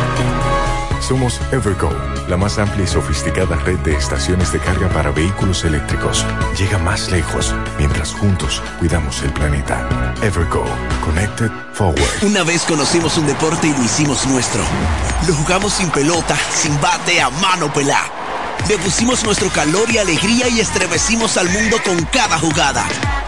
Somos 1.02 1.40
Evergo, 1.52 1.91
la 2.27 2.38
más 2.38 2.57
amplia 2.57 2.86
y 2.86 2.88
sofisticada 2.88 3.56
red 3.57 3.77
de 3.80 3.95
estaciones 3.95 4.52
de 4.52 4.60
carga 4.60 4.90
para 4.90 5.11
vehículos 5.11 5.64
eléctricos. 5.64 6.26
Llega 6.57 6.77
más 6.80 7.11
lejos 7.11 7.53
mientras 7.77 8.14
juntos 8.14 8.61
cuidamos 8.80 9.22
el 9.22 9.32
planeta. 9.32 9.88
Evergo, 10.22 10.65
Connected 11.03 11.52
Forward. 11.73 12.23
Una 12.23 12.44
vez 12.44 12.64
conocimos 12.64 13.18
un 13.18 13.27
deporte 13.27 13.68
y 13.68 13.73
lo 13.73 13.84
hicimos 13.84 14.26
nuestro. 14.27 14.64
Lo 15.27 15.34
jugamos 15.36 15.73
sin 15.73 15.90
pelota, 15.90 16.36
sin 16.52 16.80
bate, 16.82 17.22
a 17.22 17.30
mano 17.30 17.72
pelá. 17.72 18.02
Le 18.68 18.77
nuestro 19.23 19.49
calor 19.49 19.91
y 19.91 19.99
alegría 19.99 20.48
y 20.49 20.60
estremecimos 20.60 21.38
al 21.38 21.49
mundo 21.49 21.77
con 21.86 22.03
cada 22.06 22.40
jugada. 22.40 22.84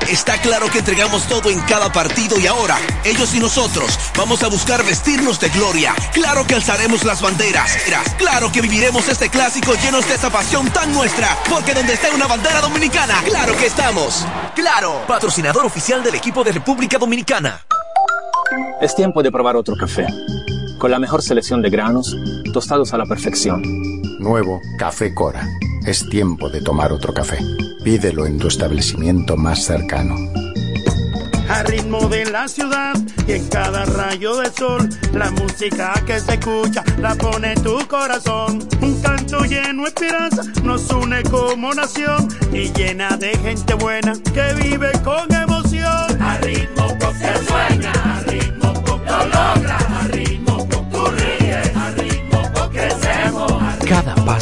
Está 0.10 0.38
claro 0.40 0.70
que 0.72 0.80
entregamos 0.80 1.28
todo 1.28 1.50
en 1.50 1.60
cada 1.62 1.92
partido 1.92 2.40
y 2.40 2.48
ahora, 2.48 2.78
ellos 3.04 3.36
y 3.36 3.40
nosotros, 3.40 4.00
vamos 4.16 4.42
a 4.42 4.48
buscar 4.48 4.86
vestirnos 4.86 5.38
de 5.40 5.50
gloria. 5.50 5.94
Claro 6.14 6.48
que 6.48 6.56
alzaremos 6.56 7.04
las 7.04 7.22
banderas. 7.22 7.78
Claro 8.18 8.50
que 8.50 8.62
viviremos 8.62 9.10
este 9.10 9.30
clásico 9.30 9.74
llenos 9.74 10.08
de 10.08 10.16
esa 10.16 10.30
pasión 10.30 10.70
tan 10.70 10.94
nuestra. 10.94 11.38
Porque 11.50 11.74
donde 11.74 11.94
está 11.94 12.08
una 12.16 12.26
bandera 12.26 12.62
dominicana, 12.62 13.22
claro 13.26 13.56
que 13.58 13.66
estamos. 13.66 14.26
Claro, 14.56 15.04
patrocinador 15.08 15.66
oficial 15.66 16.02
del 16.02 16.16
equipo 16.16 16.42
de 16.42 16.54
República 16.54 16.98
Dominicana. 16.98 17.66
Es 18.80 18.96
tiempo 18.96 19.22
de 19.22 19.32
probar 19.32 19.58
otro 19.58 19.76
café. 19.76 20.08
Con 20.80 20.90
la 20.90 21.00
mejor 21.00 21.22
selección 21.22 21.62
de 21.62 21.70
granos, 21.70 22.16
tostados 22.54 22.94
a 22.94 22.98
la 22.98 23.06
perfección. 23.06 23.62
Nuevo 24.20 24.62
Café 24.80 25.14
Cora. 25.14 25.46
Es 25.86 26.08
tiempo 26.08 26.50
de 26.50 26.62
tomar 26.62 26.94
otro 26.94 27.14
café. 27.14 27.40
Pídelo 27.88 28.26
en 28.26 28.38
tu 28.38 28.50
establecimiento 28.50 29.38
más 29.38 29.64
cercano. 29.64 30.18
Al 31.48 31.66
ritmo 31.68 32.10
de 32.10 32.26
la 32.26 32.50
ciudad 32.50 32.94
y 33.26 33.32
en 33.32 33.48
cada 33.48 33.86
rayo 33.86 34.36
de 34.36 34.52
sol, 34.52 34.90
la 35.14 35.32
música 35.32 35.94
que 36.06 36.20
se 36.20 36.34
escucha 36.34 36.84
la 37.00 37.16
pone 37.16 37.54
en 37.54 37.64
tu 37.64 37.80
corazón. 37.88 38.60
Un 38.82 39.02
canto 39.02 39.40
lleno 39.46 39.84
de 39.84 39.88
esperanza 39.88 40.44
nos 40.66 40.90
une 40.90 41.24
como 41.24 41.74
nación 41.74 42.28
y 42.52 42.74
llena 42.74 43.16
de 43.16 43.30
gente 43.38 43.74
buena 43.76 44.12
que 44.34 44.54
vive 44.62 44.92
con 45.06 45.34
emoción. 45.34 46.22
Al 46.22 46.42
ritmo 46.42 46.88
que 47.00 47.46
sueña, 47.48 47.94
al 48.04 48.07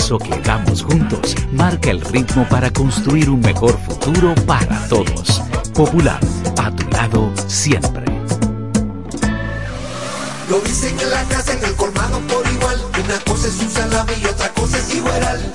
paso 0.06 0.20
que 0.20 0.40
damos 0.42 0.84
juntos 0.84 1.36
marca 1.52 1.90
el 1.90 2.00
ritmo 2.00 2.48
para 2.48 2.70
construir 2.70 3.28
un 3.28 3.40
mejor 3.40 3.76
futuro 3.80 4.36
para 4.46 4.78
todos. 4.88 5.42
Popular, 5.74 6.20
a 6.62 6.70
tu 6.70 6.88
lado 6.92 7.32
siempre. 7.48 8.06
Lo 10.48 10.60
dicen 10.60 10.96
en 11.00 11.10
la 11.10 11.24
casa, 11.24 11.54
en 11.54 11.66
el 11.66 11.74
colmado 11.74 12.20
por 12.28 12.46
igual. 12.54 12.80
Una 13.04 13.20
cosa 13.26 13.48
es 13.48 13.60
un 13.60 13.70
salami 13.72 14.14
y 14.22 14.26
otra 14.28 14.50
cosa 14.50 14.78
es 14.78 14.94
igual. 14.94 15.52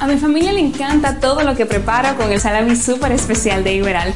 A 0.00 0.06
mi 0.06 0.16
familia 0.16 0.54
le 0.54 0.60
encanta 0.60 1.20
todo 1.20 1.42
lo 1.42 1.54
que 1.54 1.66
preparo 1.66 2.16
con 2.16 2.32
el 2.32 2.40
salami 2.40 2.76
súper 2.76 3.12
especial 3.12 3.62
de 3.62 3.74
Iberal. 3.74 4.14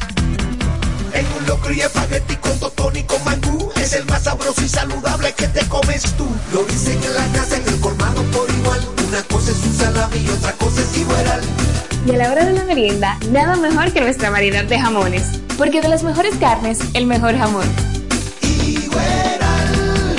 En 1.13 1.25
un 1.37 1.45
locro 1.45 1.71
y 1.73 1.81
espagueti 1.81 2.35
con 2.37 2.59
totón 2.59 2.95
y 2.95 3.03
con 3.03 3.23
mangú. 3.23 3.71
Es 3.75 3.93
el 3.93 4.05
más 4.05 4.23
sabroso 4.23 4.61
y 4.63 4.67
saludable 4.67 5.31
que 5.33 5.47
te 5.47 5.65
comes 5.67 6.03
tú. 6.17 6.27
Lo 6.53 6.63
dicen 6.63 7.01
en 7.03 7.13
la 7.13 7.25
casa, 7.37 7.57
en 7.57 7.67
el 7.67 7.79
colmado 7.79 8.23
por 8.31 8.49
igual. 8.49 8.79
Una 9.07 9.21
cosa 9.23 9.51
es 9.51 9.57
un 9.57 9.75
salami 9.75 10.17
y 10.17 10.29
otra 10.29 10.51
cosa 10.53 10.81
es 10.81 10.97
igual. 10.97 11.41
Y 12.05 12.11
a 12.11 12.17
la 12.17 12.31
hora 12.31 12.45
de 12.45 12.53
la 12.53 12.65
merienda, 12.65 13.17
nada 13.29 13.55
mejor 13.55 13.93
que 13.93 14.01
nuestra 14.01 14.29
variedad 14.29 14.65
de 14.65 14.79
jamones. 14.79 15.39
Porque 15.57 15.81
de 15.81 15.87
las 15.87 16.03
mejores 16.03 16.35
carnes, 16.35 16.79
el 16.93 17.05
mejor 17.05 17.37
jamón. 17.37 17.92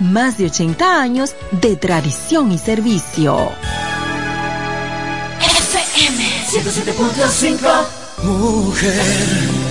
más 0.00 0.38
de 0.38 0.46
80 0.46 1.00
años 1.00 1.34
de 1.52 1.76
tradición 1.76 2.52
y 2.52 2.58
servicio. 2.58 3.50
FM 5.40 6.24
107.5 6.46 8.06
Mujer. 8.24 9.65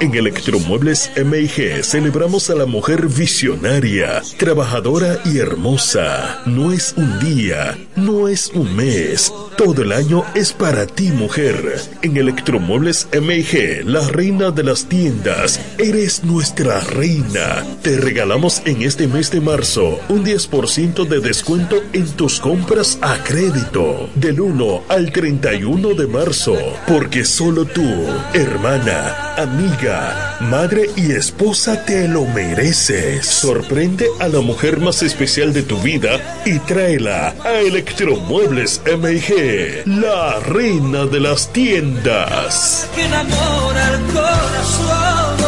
En 0.00 0.14
Electromuebles 0.14 1.10
MIG 1.14 1.84
celebramos 1.84 2.48
a 2.48 2.54
la 2.54 2.64
mujer 2.64 3.06
visionaria, 3.06 4.22
trabajadora 4.38 5.20
y 5.26 5.38
hermosa. 5.38 6.42
No 6.46 6.72
es 6.72 6.94
un 6.96 7.18
día, 7.20 7.78
no 7.96 8.26
es 8.26 8.50
un 8.54 8.74
mes. 8.74 9.32
Todo 9.58 9.82
el 9.82 9.92
año 9.92 10.24
es 10.34 10.54
para 10.54 10.86
ti, 10.86 11.10
mujer. 11.10 11.80
En 12.00 12.16
Electromuebles 12.16 13.08
MIG, 13.12 13.84
la 13.84 14.06
reina 14.08 14.50
de 14.50 14.64
las 14.64 14.86
tiendas, 14.86 15.60
eres 15.76 16.24
nuestra 16.24 16.80
reina. 16.80 17.64
Te 17.82 17.98
regalamos 17.98 18.62
en 18.64 18.80
este 18.82 19.06
mes 19.06 19.30
de 19.30 19.42
marzo 19.42 20.00
un 20.08 20.24
10% 20.24 21.06
de 21.06 21.20
descuento 21.20 21.76
en 21.92 22.06
tus 22.12 22.40
compras 22.40 22.98
a 23.02 23.22
crédito. 23.22 24.08
Del 24.14 24.40
1 24.40 24.84
al 24.88 25.12
31 25.12 25.94
de 25.94 26.06
marzo. 26.06 26.56
Porque 26.86 27.24
solo 27.24 27.66
tú, 27.66 27.84
hermana, 28.32 29.29
amiga, 29.42 30.36
madre 30.40 30.90
y 30.96 31.12
esposa 31.12 31.84
te 31.84 32.06
lo 32.08 32.24
mereces. 32.24 33.26
Sorprende 33.26 34.06
a 34.18 34.28
la 34.28 34.40
mujer 34.40 34.80
más 34.80 35.02
especial 35.02 35.52
de 35.52 35.62
tu 35.62 35.78
vida 35.78 36.42
y 36.44 36.58
tráela 36.60 37.34
a 37.44 37.60
Electromuebles 37.60 38.82
MG, 38.86 39.86
la 39.86 40.40
reina 40.40 41.06
de 41.06 41.20
las 41.20 41.52
tiendas. 41.52 42.88
Que 42.94 43.04
enamora 43.06 43.94
el 43.94 44.00
corazón, 44.12 45.38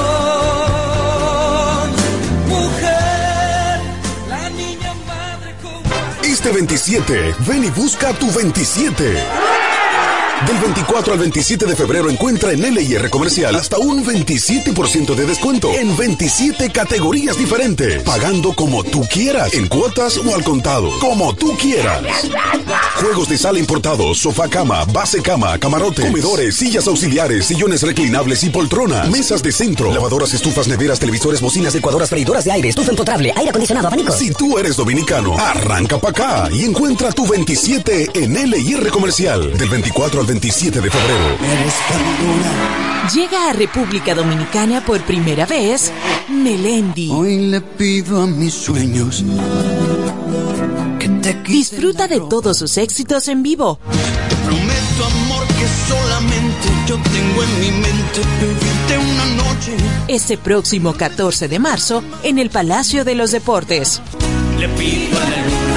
mujer, 2.48 3.81
la 4.28 4.51
niña 4.51 4.94
madre. 5.06 5.55
Este 6.24 6.51
27, 6.51 7.35
ven 7.47 7.64
y 7.64 7.70
busca 7.70 8.12
tu 8.14 8.31
27. 8.31 9.52
Del 10.47 10.59
24 10.59 11.12
al 11.12 11.19
27 11.20 11.66
de 11.66 11.77
febrero 11.77 12.10
encuentra 12.10 12.52
en 12.52 12.62
LIR 12.62 13.10
Comercial 13.10 13.55
hasta 13.55 13.78
un 13.78 14.05
27% 14.05 15.14
de 15.14 15.27
descuento 15.27 15.70
en 15.73 15.97
27 15.97 16.70
categorías 16.70 17.39
diferentes, 17.39 18.02
pagando 18.02 18.52
como 18.52 18.82
tú 18.82 19.02
quieras, 19.09 19.55
en 19.55 19.69
cuotas 19.69 20.19
o 20.19 20.35
al 20.35 20.43
contado, 20.43 20.90
como 20.98 21.32
tú 21.36 21.56
quieras. 21.56 22.02
Juegos 22.97 23.28
de 23.28 23.39
sala 23.39 23.60
importados, 23.60 24.19
sofá 24.19 24.48
cama, 24.48 24.85
base 24.86 25.23
cama, 25.23 25.56
camarote, 25.59 26.02
comedores, 26.02 26.56
sillas 26.56 26.89
auxiliares, 26.89 27.47
sillones 27.47 27.82
reclinables 27.82 28.43
y 28.43 28.51
poltronas, 28.51 29.09
mesas 29.10 29.44
de 29.44 29.52
centro, 29.52 29.93
lavadoras, 29.93 30.35
estufas, 30.35 30.66
neveras, 30.66 30.98
televisores, 30.98 31.40
bocinas, 31.40 31.74
licuadoras, 31.74 32.10
freidoras 32.10 32.44
de 32.44 32.52
aire, 32.52 32.69
estufa 32.70 32.90
empotrable, 32.90 33.32
aire 33.36 33.51
acondicionado, 33.51 33.86
abanico. 33.86 34.12
Si 34.12 34.32
tú 34.32 34.59
eres 34.59 34.77
dominicano, 34.77 35.39
arranca 35.39 35.98
para 35.98 36.10
acá 36.10 36.48
y 36.52 36.64
encuentra 36.64 37.12
tu 37.12 37.28
27 37.28 38.10
en 38.14 38.51
LIR 38.51 38.89
Comercial 38.90 39.56
del 39.56 39.69
24 39.69 40.20
al 40.20 40.27
27 40.27 40.32
de 40.41 40.51
febrero. 40.51 41.37
Llega 43.15 43.51
a 43.51 43.53
República 43.53 44.15
Dominicana 44.15 44.83
por 44.85 45.01
primera 45.03 45.45
vez 45.45 45.93
Melendi. 46.29 47.11
Hoy 47.11 47.49
le 47.49 47.61
pido 47.61 48.23
a 48.23 48.27
mis 48.27 48.55
sueños 48.55 49.23
que 50.99 51.09
te 51.09 51.35
Disfruta 51.43 52.09
de 52.09 52.21
todos 52.21 52.57
sus 52.57 52.79
éxitos 52.79 53.29
en 53.29 53.43
vivo. 53.43 53.79
prometo 54.47 55.05
amor 55.05 55.47
que 55.49 55.67
solamente 55.89 56.69
yo 56.87 56.97
tengo 56.97 57.43
en 57.43 57.61
mi 57.61 57.71
mente 57.73 58.21
pedirte 58.41 58.99
una 58.99 59.25
noche. 59.45 59.77
Ese 60.09 60.39
próximo 60.39 60.95
14 60.95 61.49
de 61.49 61.59
marzo 61.59 62.03
en 62.23 62.39
el 62.39 62.49
Palacio 62.49 63.05
de 63.05 63.15
los 63.15 63.33
Deportes. 63.33 64.01
Le 64.59 64.69
pido 64.71 65.21
a 65.21 65.29
la 65.29 65.37
luna 65.37 65.72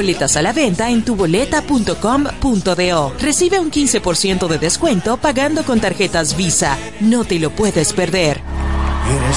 Boletas 0.00 0.34
a 0.38 0.40
la 0.40 0.54
venta 0.54 0.88
en 0.88 1.04
tuboleta.com.do. 1.04 3.12
Recibe 3.18 3.60
un 3.60 3.70
15% 3.70 4.48
de 4.48 4.58
descuento 4.58 5.18
pagando 5.18 5.62
con 5.62 5.78
tarjetas 5.78 6.38
Visa. 6.38 6.78
No 7.00 7.24
te 7.24 7.38
lo 7.38 7.50
puedes 7.50 7.92
perder. 7.92 8.40
Eres 9.06 9.36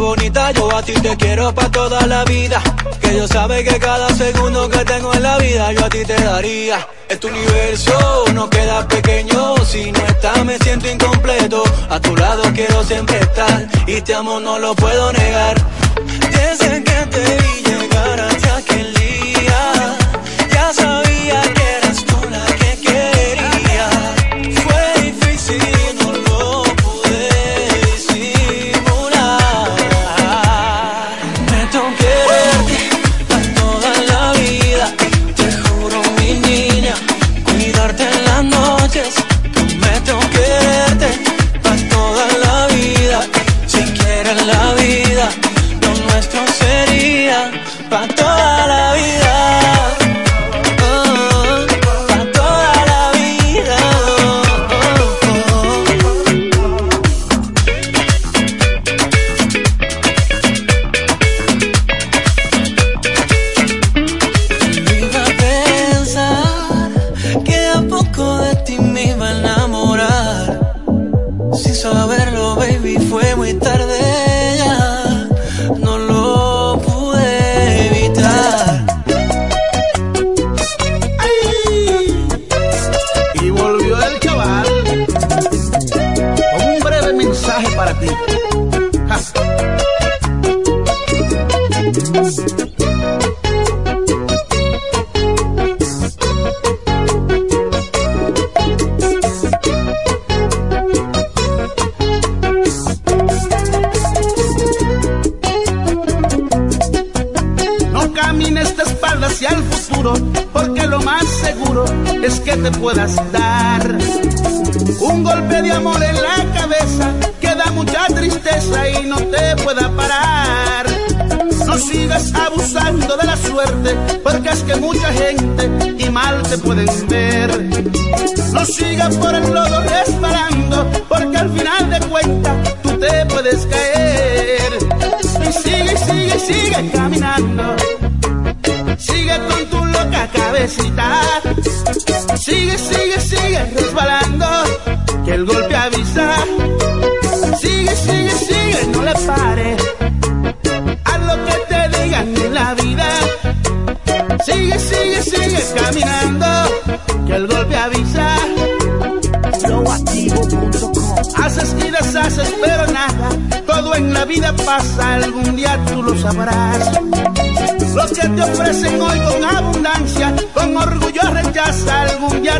Bonita, 0.00 0.50
yo 0.52 0.76
a 0.76 0.82
ti 0.82 0.92
te 0.92 1.16
quiero 1.16 1.54
pa' 1.54 1.70
toda 1.70 2.06
la 2.06 2.24
vida. 2.24 2.62
Que 3.00 3.10
Dios 3.10 3.30
sabe 3.30 3.64
que 3.64 3.78
cada 3.78 4.08
segundo 4.14 4.68
que 4.68 4.84
tengo 4.84 5.12
en 5.14 5.22
la 5.22 5.38
vida 5.38 5.72
yo 5.72 5.84
a 5.84 5.88
ti 5.88 6.04
te 6.04 6.14
daría. 6.14 6.86
Es 7.08 7.18
tu 7.18 7.28
universo, 7.28 8.24
no 8.34 8.48
queda 8.50 8.86
pequeño. 8.86 9.56
Si 9.64 9.90
no 9.92 10.00
estás, 10.06 10.44
me 10.44 10.58
siento 10.58 10.88
incompleto. 10.88 11.62
A 11.88 11.98
tu 11.98 12.14
lado 12.14 12.42
quiero 12.54 12.84
siempre 12.84 13.18
estar. 13.20 13.68
Y 13.86 13.94
este 13.94 14.12
te 14.12 14.14
amo, 14.14 14.38
no 14.38 14.58
lo 14.58 14.74
puedo 14.74 15.12
negar. 15.12 15.56
Desde 16.30 16.84
que 16.84 17.06
te 17.06 17.36
vi, 17.42 17.65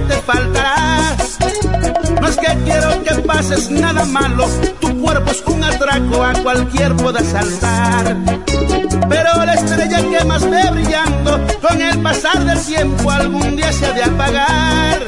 te 0.09 0.15
faltará. 0.23 1.17
No 2.21 2.29
es 2.29 2.37
que 2.37 2.59
quiero 2.65 3.03
que 3.03 3.15
pases 3.23 3.71
nada 3.71 4.05
malo, 4.05 4.47
tu 4.81 5.01
cuerpo 5.01 5.31
es 5.31 5.43
un 5.47 5.63
atraco, 5.63 6.25
a 6.25 6.33
cualquier 6.43 6.95
pueda 6.97 7.21
saltar. 7.21 8.17
Pero 9.09 9.45
la 9.45 9.55
estrella 9.55 9.99
que 10.11 10.25
más 10.25 10.49
ve 10.49 10.71
brillando, 10.71 11.41
con 11.61 11.81
el 11.81 11.99
pasar 12.03 12.45
del 12.45 12.61
tiempo 12.65 13.11
algún 13.11 13.57
día 13.57 13.73
se 13.73 13.87
ha 13.87 13.93
de 13.93 14.03
apagar. 14.05 14.99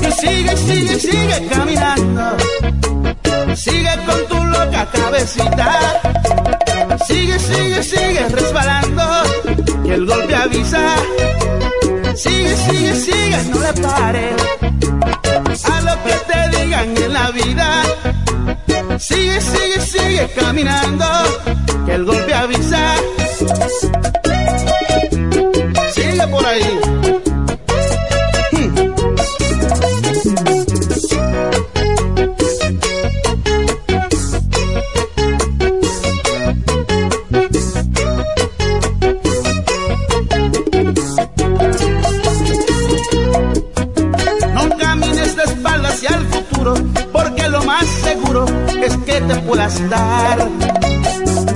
Y 0.00 0.12
sigue, 0.12 0.56
sigue, 0.56 1.00
sigue 1.00 1.48
caminando. 1.48 2.36
Sigue 3.54 3.90
con 4.06 4.26
tu 4.28 4.44
loca 4.44 4.88
cabecita. 4.92 6.00
Sigue, 7.06 7.38
sigue, 7.38 7.82
sigue 7.82 8.28
resbalando. 8.28 9.02
Que 9.84 9.94
el 9.94 10.06
golpe 10.06 10.34
avisa 10.34 10.96
Sigue, 12.14 12.56
sigue, 12.56 12.94
sigue, 12.94 13.44
no 13.50 13.58
le 13.60 13.72
pare. 13.80 14.36
A 15.64 15.80
lo 15.80 15.94
que 16.04 16.14
te 16.28 16.56
digan 16.56 16.96
en 16.96 17.12
la 17.12 17.30
vida. 17.30 17.82
Sigue, 18.98 19.40
sigue, 19.40 19.80
sigue 19.80 20.30
caminando. 20.34 21.06
Que 21.86 21.94
el 21.94 22.04
golpe 22.04 22.34
avisa. 22.34 22.96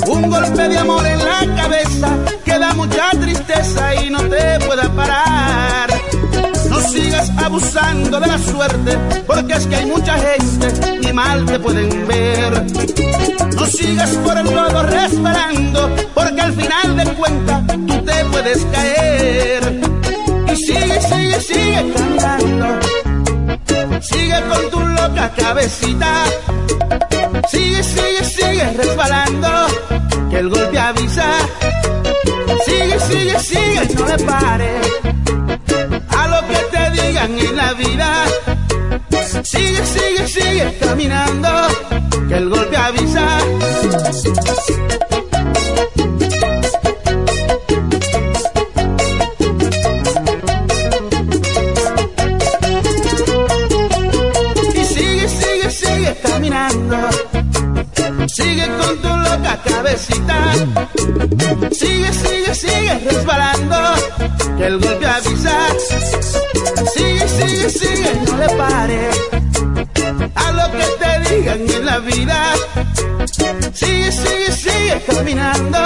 Un 0.09 0.31
golpe 0.31 0.69
de 0.69 0.79
amor 0.79 1.07
en 1.07 1.19
la 1.19 1.55
cabeza 1.55 2.09
que 2.45 2.59
da 2.59 2.73
mucha 2.73 3.11
tristeza 3.11 3.95
y 4.03 4.11
no 4.11 4.21
te 4.21 4.59
pueda 4.67 4.89
parar. 4.91 5.91
No 6.71 6.81
sigas 6.81 7.31
abusando 7.37 8.19
de 8.19 8.27
la 8.27 8.39
suerte, 8.39 8.99
porque 9.27 9.53
es 9.53 9.67
que 9.67 9.77
hay 9.77 9.87
mucha 9.87 10.17
gente 10.19 10.99
ni 11.03 11.13
mal 11.13 11.45
te 11.45 11.59
pueden 11.59 12.09
ver. 12.09 12.65
No 13.55 13.67
sigas 13.67 14.11
por 14.25 14.39
el 14.39 14.47
lodo 14.47 14.83
resbalando, 14.85 15.91
porque 16.15 16.41
al 16.41 16.53
final 16.55 16.97
de 16.97 17.05
cuentas 17.15 17.67
tú 17.67 18.05
te 18.05 18.25
puedes 18.25 18.65
caer. 18.73 19.81
Y 20.53 20.57
sigue, 20.57 21.01
sigue, 21.03 21.41
sigue 21.41 21.93
cantando. 21.95 22.67
Sigue 24.01 24.41
con 24.49 24.71
tu 24.71 24.81
loca 24.81 25.31
cabecita. 25.37 26.25
Sigue, 27.67 27.83
sigue, 27.83 28.25
sigue 28.25 28.73
resbalando. 28.75 29.49
Que 30.31 30.39
el 30.39 30.49
golpe 30.49 30.79
avisa. 30.79 31.27
Sigue, 32.65 33.01
sigue, 33.01 33.41
sigue, 33.41 33.95
no 33.97 34.07
le 34.07 34.19
pare. 34.25 34.71
A 36.17 36.29
lo 36.29 36.47
que 36.47 36.59
te 36.71 36.91
digan 36.93 37.37
en 37.37 37.57
la 37.57 37.73
vida. 37.73 38.25
Sigue, 39.43 39.85
sigue, 39.85 40.29
sigue 40.29 40.79
caminando. 40.79 41.49
Que 42.29 42.37
el 42.37 42.49
golpe 42.49 42.77
avisa. 42.77 43.36
Que 64.57 64.67
el 64.67 64.79
golpe 64.79 65.07
avisa. 65.07 65.57
Sigue, 66.95 67.29
sigue, 67.29 67.71
sigue, 67.71 68.21
no 68.27 68.37
le 68.39 68.49
pare. 68.57 69.11
A 70.35 70.53
lo 70.53 70.73
que 70.73 70.85
te 71.01 71.35
digan 71.35 71.61
en 71.71 71.87
la 71.87 71.99
vida. 71.99 72.55
Sigue, 73.73 74.13
sigue, 74.13 74.53
sigue 74.53 75.03
caminando. 75.07 75.86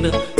Decir 0.00 0.31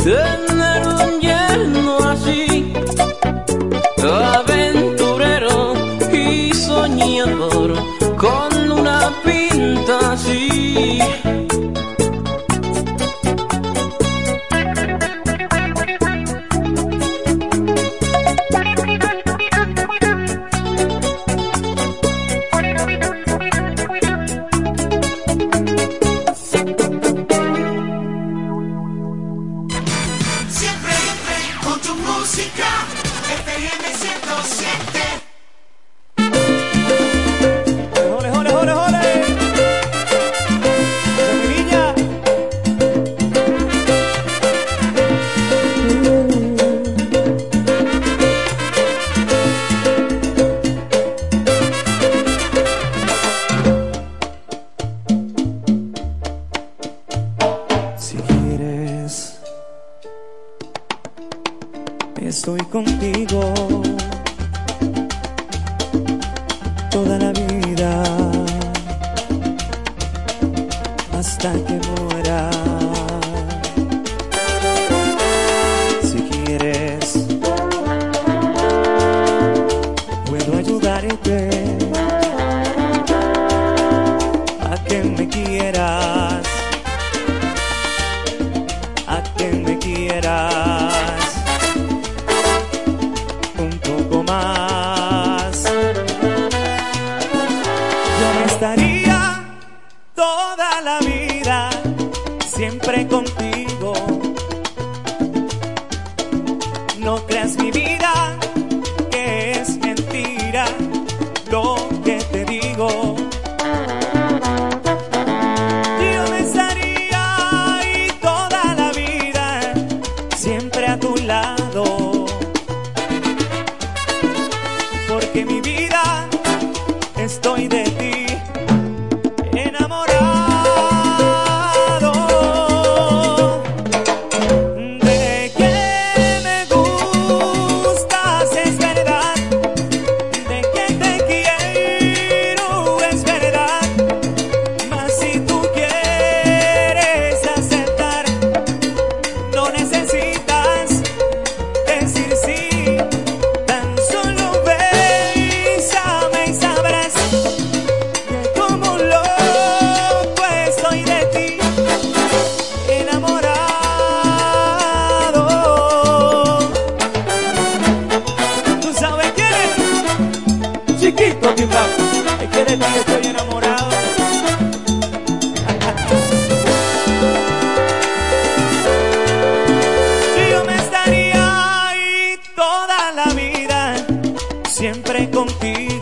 siempre 184.83 185.29
contigo. 185.29 185.92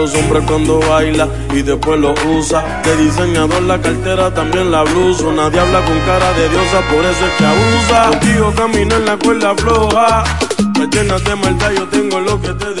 los 0.00 0.14
hombres 0.14 0.42
cuando 0.46 0.80
baila 0.80 1.28
y 1.54 1.60
después 1.62 2.00
lo 2.00 2.14
usa. 2.38 2.80
De 2.82 2.96
diseñador 2.96 3.62
la 3.62 3.80
cartera, 3.80 4.32
también 4.32 4.70
la 4.70 4.82
blusa. 4.82 5.24
Una 5.24 5.50
diabla 5.50 5.84
con 5.84 5.98
cara 6.00 6.32
de 6.32 6.48
diosa, 6.48 6.80
por 6.90 7.04
eso 7.04 7.26
es 7.26 7.32
que 7.36 7.44
abusa. 7.44 8.08
Contigo 8.08 8.52
camino 8.56 8.96
en 8.96 9.04
la 9.04 9.16
cuerda 9.18 9.54
floja. 9.54 10.24
Me 10.78 10.86
llenas 10.86 11.22
maldad, 11.42 11.72
yo 11.76 11.86
tengo 11.88 12.20
lo 12.20 12.40
que 12.40 12.52
te 12.54 12.79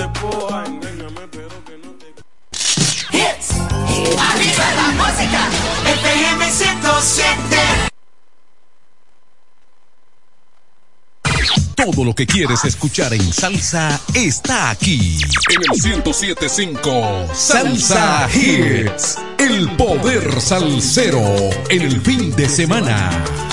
lo 12.10 12.14
que 12.16 12.26
quieres 12.26 12.64
escuchar 12.64 13.14
en 13.14 13.32
salsa 13.32 14.00
está 14.14 14.70
aquí. 14.70 15.16
En 15.48 15.62
el 15.62 16.02
107.5 16.02 17.32
Salsa 17.32 18.28
Hits. 18.34 19.16
El 19.38 19.70
poder 19.76 20.40
salsero. 20.40 21.22
El 21.68 22.00
fin 22.00 22.34
de 22.34 22.48
semana. 22.48 23.49